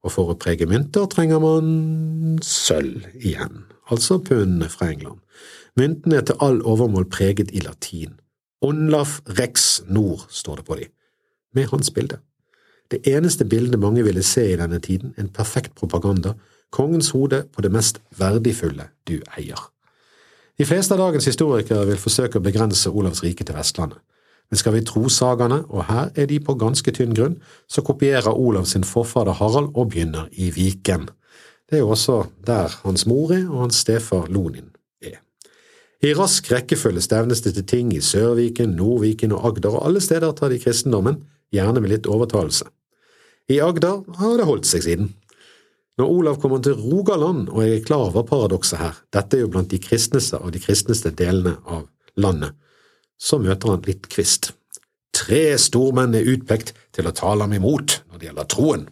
og 0.00 0.14
for 0.14 0.32
å 0.32 0.38
prege 0.40 0.66
mynter 0.66 1.06
trenger 1.12 1.42
man 1.42 2.38
sølv 2.44 3.06
igjen 3.18 3.66
altså 3.90 4.18
pundene 4.18 4.68
fra 4.68 4.90
England. 4.90 5.20
Myntene 5.76 6.16
er 6.16 6.26
til 6.26 6.40
all 6.40 6.62
overmål 6.62 7.08
preget 7.10 7.50
i 7.52 7.62
latin. 7.64 8.18
Onlaf 8.62 9.20
rex 9.38 9.80
nord 9.88 10.26
står 10.28 10.60
det 10.60 10.64
på 10.64 10.76
de, 10.76 10.86
med 11.54 11.70
hans 11.70 11.90
bilde. 11.90 12.18
Det 12.90 13.06
eneste 13.06 13.44
bildet 13.44 13.80
mange 13.80 14.04
ville 14.04 14.22
se 14.22 14.52
i 14.52 14.56
denne 14.56 14.78
tiden, 14.78 15.14
en 15.18 15.28
perfekt 15.28 15.74
propaganda, 15.74 16.34
kongens 16.70 17.10
hode 17.10 17.44
på 17.54 17.62
det 17.62 17.72
mest 17.72 18.00
verdifulle 18.18 18.90
du 19.08 19.20
eier. 19.38 19.70
De 20.58 20.66
fleste 20.66 20.94
av 20.94 21.00
dagens 21.00 21.24
historikere 21.24 21.86
vil 21.88 22.00
forsøke 22.00 22.38
å 22.38 22.44
begrense 22.44 22.90
Olavs 22.90 23.22
rike 23.24 23.46
til 23.46 23.56
Vestlandet. 23.56 23.98
Men 24.50 24.58
skal 24.58 24.74
vi 24.74 24.82
tro 24.84 25.08
sagaene, 25.08 25.62
og 25.70 25.86
her 25.86 26.10
er 26.18 26.26
de 26.26 26.40
på 26.42 26.56
ganske 26.58 26.92
tynn 26.92 27.14
grunn, 27.14 27.36
så 27.70 27.84
kopierer 27.86 28.34
Olav 28.34 28.66
sin 28.66 28.84
forfader 28.84 29.38
Harald 29.38 29.70
og 29.78 29.92
begynner 29.92 30.26
i 30.32 30.50
Viken. 30.50 31.06
Det 31.70 31.78
er 31.78 31.84
jo 31.84 31.92
også 31.94 32.24
der 32.46 32.72
hans 32.82 33.06
mor 33.06 33.30
er 33.30 33.46
og 33.46 33.60
hans 33.68 33.78
stefar 33.84 34.26
Lonin 34.26 34.72
er. 34.98 35.20
I 36.02 36.10
rask 36.18 36.50
rekkefølge 36.50 37.04
stevnes 37.04 37.44
det 37.44 37.54
til 37.54 37.66
ting 37.66 37.92
i 37.94 38.00
Sørviken, 38.02 38.74
Nordviken 38.74 39.32
og 39.36 39.46
Agder, 39.46 39.76
og 39.78 39.86
alle 39.86 40.02
steder 40.02 40.34
tar 40.34 40.50
de 40.50 40.58
kristendommen, 40.58 41.20
gjerne 41.54 41.80
med 41.80 41.92
litt 41.92 42.10
overtalelse. 42.10 42.66
I 43.50 43.60
Agder 43.62 44.02
har 44.18 44.36
det 44.38 44.48
holdt 44.48 44.66
seg 44.66 44.82
siden. 44.82 45.12
Når 45.98 46.10
Olav 46.10 46.40
kommer 46.42 46.58
til 46.64 46.74
Rogaland, 46.74 47.48
og 47.52 47.62
jeg 47.62 47.78
er 47.78 47.86
klar 47.86 48.08
over 48.08 48.26
paradokset 48.26 48.80
her, 48.80 48.98
dette 49.14 49.36
er 49.36 49.44
jo 49.44 49.52
blant 49.54 49.70
de 49.70 49.78
kristneste 49.78 50.40
av 50.40 50.50
de 50.50 50.62
kristneste 50.62 51.12
delene 51.14 51.54
av 51.66 51.86
landet, 52.18 52.56
så 53.20 53.38
møter 53.38 53.76
han 53.76 53.84
litt 53.86 54.08
kvist. 54.10 54.54
Tre 55.14 55.58
stormenn 55.58 56.16
er 56.16 56.30
utpekt 56.34 56.72
til 56.96 57.06
å 57.06 57.14
tale 57.14 57.46
ham 57.46 57.54
imot 57.54 58.00
når 58.08 58.18
det 58.18 58.30
gjelder 58.30 58.50
troen. 58.50 58.88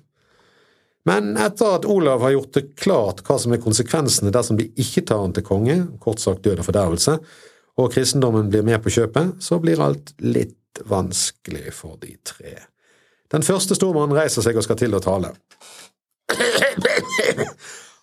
Men 1.09 1.37
etter 1.41 1.79
at 1.79 1.87
Olav 1.89 2.23
har 2.27 2.35
gjort 2.35 2.57
det 2.59 2.65
klart 2.77 3.23
hva 3.25 3.39
som 3.41 3.55
er 3.55 3.63
konsekvensene 3.63 4.33
dersom 4.35 4.59
de 4.59 4.69
ikke 4.77 5.07
tar 5.09 5.23
han 5.23 5.33
til 5.37 5.47
konge, 5.47 5.79
kort 6.03 6.21
sagt 6.21 6.45
død 6.45 6.61
og 6.61 6.69
fordervelse, 6.69 7.19
og 7.79 7.93
kristendommen 7.95 8.51
blir 8.53 8.67
med 8.67 8.83
på 8.85 8.93
kjøpet, 8.93 9.39
så 9.41 9.61
blir 9.63 9.81
alt 9.81 10.13
litt 10.21 10.83
vanskelig 10.89 11.73
for 11.75 11.97
de 12.03 12.17
tre. 12.27 12.59
Den 13.33 13.45
første 13.45 13.77
stormannen 13.79 14.17
reiser 14.19 14.45
seg 14.45 14.59
og 14.59 14.67
skal 14.67 14.79
til 14.81 14.97
å 14.97 15.03
tale. 15.05 15.33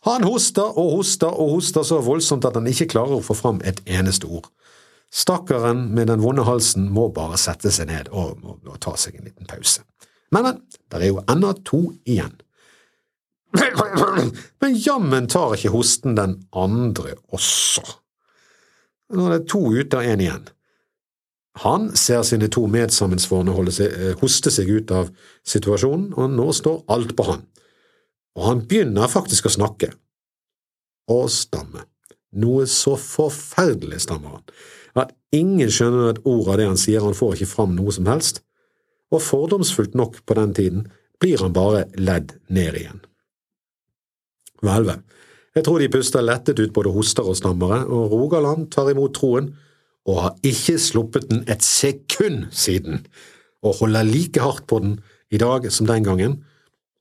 Han 0.05 0.25
hoster 0.25 0.77
og 0.77 0.91
hoster 0.99 1.33
og 1.33 1.55
hoster 1.55 1.85
så 1.87 1.97
voldsomt 2.05 2.45
at 2.45 2.57
han 2.59 2.69
ikke 2.69 2.91
klarer 2.93 3.17
å 3.17 3.25
få 3.25 3.33
fram 3.37 3.61
et 3.65 3.81
eneste 3.89 4.29
ord. 4.29 4.51
Stakkaren 5.15 5.87
med 5.95 6.11
den 6.11 6.21
vonde 6.21 6.45
halsen 6.45 6.89
må 6.93 7.07
bare 7.13 7.39
sette 7.41 7.71
seg 7.73 7.89
ned 7.89 8.11
og, 8.11 8.37
og, 8.43 8.59
og 8.69 8.79
ta 8.83 8.93
seg 8.99 9.17
en 9.17 9.29
liten 9.29 9.49
pause. 9.49 9.85
Men, 10.33 10.45
men, 10.45 10.61
det 10.91 11.01
er 11.01 11.09
jo 11.09 11.23
ennå 11.31 11.53
to 11.65 11.81
igjen. 12.05 12.35
Men 14.61 14.75
jammen 14.75 15.29
tar 15.31 15.55
ikke 15.55 15.73
hosten 15.73 16.17
den 16.17 16.37
andre 16.55 17.15
også. 17.35 17.83
Nå 19.15 19.27
er 19.27 19.37
det 19.37 19.49
to 19.51 19.61
ute 19.71 19.99
og 19.99 20.11
én 20.13 20.23
igjen. 20.23 20.45
Han 21.63 21.87
ser 21.95 22.23
sine 22.27 22.49
to 22.51 22.65
medsammensvorne 22.67 23.53
eh, 23.85 24.15
hoste 24.19 24.51
seg 24.51 24.71
ut 24.75 24.91
av 24.91 25.11
situasjonen, 25.47 26.09
og 26.19 26.33
nå 26.33 26.49
står 26.55 26.81
alt 26.91 27.13
på 27.15 27.27
han. 27.29 27.45
Og 28.35 28.47
han 28.49 28.63
begynner 28.67 29.11
faktisk 29.11 29.47
å 29.47 29.53
snakke. 29.55 29.93
Og 31.11 31.29
stamme. 31.31 31.85
Noe 32.35 32.65
så 32.67 32.97
forferdelig 32.99 34.01
stammer 34.03 34.35
han, 34.35 34.43
at 34.99 35.13
ingen 35.35 35.71
skjønner 35.71 36.11
et 36.11 36.23
ord 36.27 36.51
av 36.51 36.59
det 36.59 36.67
han 36.67 36.79
sier, 36.79 37.03
han 37.05 37.15
får 37.15 37.37
ikke 37.37 37.53
fram 37.53 37.75
noe 37.77 37.93
som 37.95 38.09
helst, 38.11 38.41
og 39.13 39.23
fordomsfullt 39.23 39.95
nok 39.95 40.19
på 40.27 40.35
den 40.35 40.55
tiden 40.57 40.87
blir 41.23 41.39
han 41.39 41.55
bare 41.55 41.85
ledd 41.95 42.35
ned 42.51 42.75
igjen. 42.81 42.99
Vel, 44.63 44.87
vel. 44.87 45.01
Jeg 45.55 45.63
tror 45.63 45.79
de 45.79 45.91
puster 45.91 46.23
lettet 46.23 46.59
ut 46.59 46.73
både 46.75 46.91
hoster 46.91 47.27
og 47.27 47.37
stammere, 47.39 47.85
og 47.87 48.11
Rogaland 48.11 48.69
tar 48.71 48.91
imot 48.91 49.15
troen, 49.15 49.53
og 50.05 50.21
har 50.21 50.35
ikke 50.45 50.77
sluppet 50.81 51.29
den 51.31 51.43
et 51.49 51.63
sekund 51.65 52.45
siden, 52.53 53.05
og 53.65 53.79
holder 53.79 54.05
like 54.05 54.41
hardt 54.43 54.67
på 54.67 54.79
den 54.83 54.99
i 55.33 55.39
dag 55.41 55.65
som 55.71 55.87
den 55.89 56.03
gangen, 56.05 56.43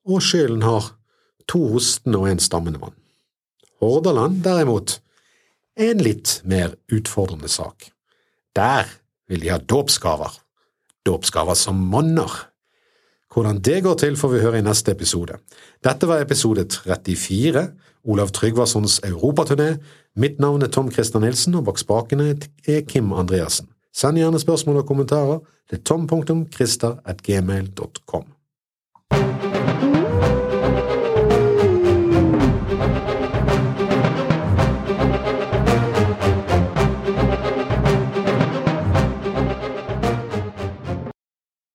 og 0.06 0.22
sjelen 0.22 0.62
har 0.64 0.94
to 1.50 1.60
hostende 1.74 2.20
og 2.22 2.30
en 2.30 2.40
stammende 2.42 2.80
mann. 2.80 2.94
Hordaland, 3.82 4.40
derimot, 4.44 5.00
er 5.76 5.92
en 5.92 6.04
litt 6.04 6.38
mer 6.48 6.76
utfordrende 6.92 7.50
sak. 7.50 7.90
Der 8.56 8.88
vil 9.28 9.42
de 9.42 9.50
ha 9.50 9.58
dåpsgaver, 9.58 10.38
dåpsgaver 11.04 11.58
som 11.58 11.80
monner. 11.90 12.30
Hvordan 13.35 13.59
det 13.59 13.83
går 13.83 13.94
til, 13.94 14.16
får 14.16 14.29
vi 14.31 14.40
høre 14.40 14.59
i 14.59 14.62
neste 14.62 14.92
episode. 14.94 15.33
Dette 15.85 16.09
var 16.09 16.20
episode 16.23 16.66
34, 16.70 17.68
Olav 18.05 18.29
Tryggvasons 18.31 19.01
europaturné. 19.05 19.77
Mitt 20.16 20.40
navn 20.40 20.62
er 20.62 20.66
Tom 20.70 20.90
Christer 20.90 21.20
Nilsen, 21.20 21.55
og 21.59 21.64
bak 21.66 21.79
spakene 21.83 22.38
er 22.68 22.81
Kim 22.87 23.12
Andreassen. 23.12 23.66
Send 23.94 24.18
gjerne 24.18 24.40
spørsmål 24.40 24.77
og 24.77 24.87
kommentarer 24.87 25.38
til 25.70 25.83
tom.christer.gmail.com. 25.83 28.25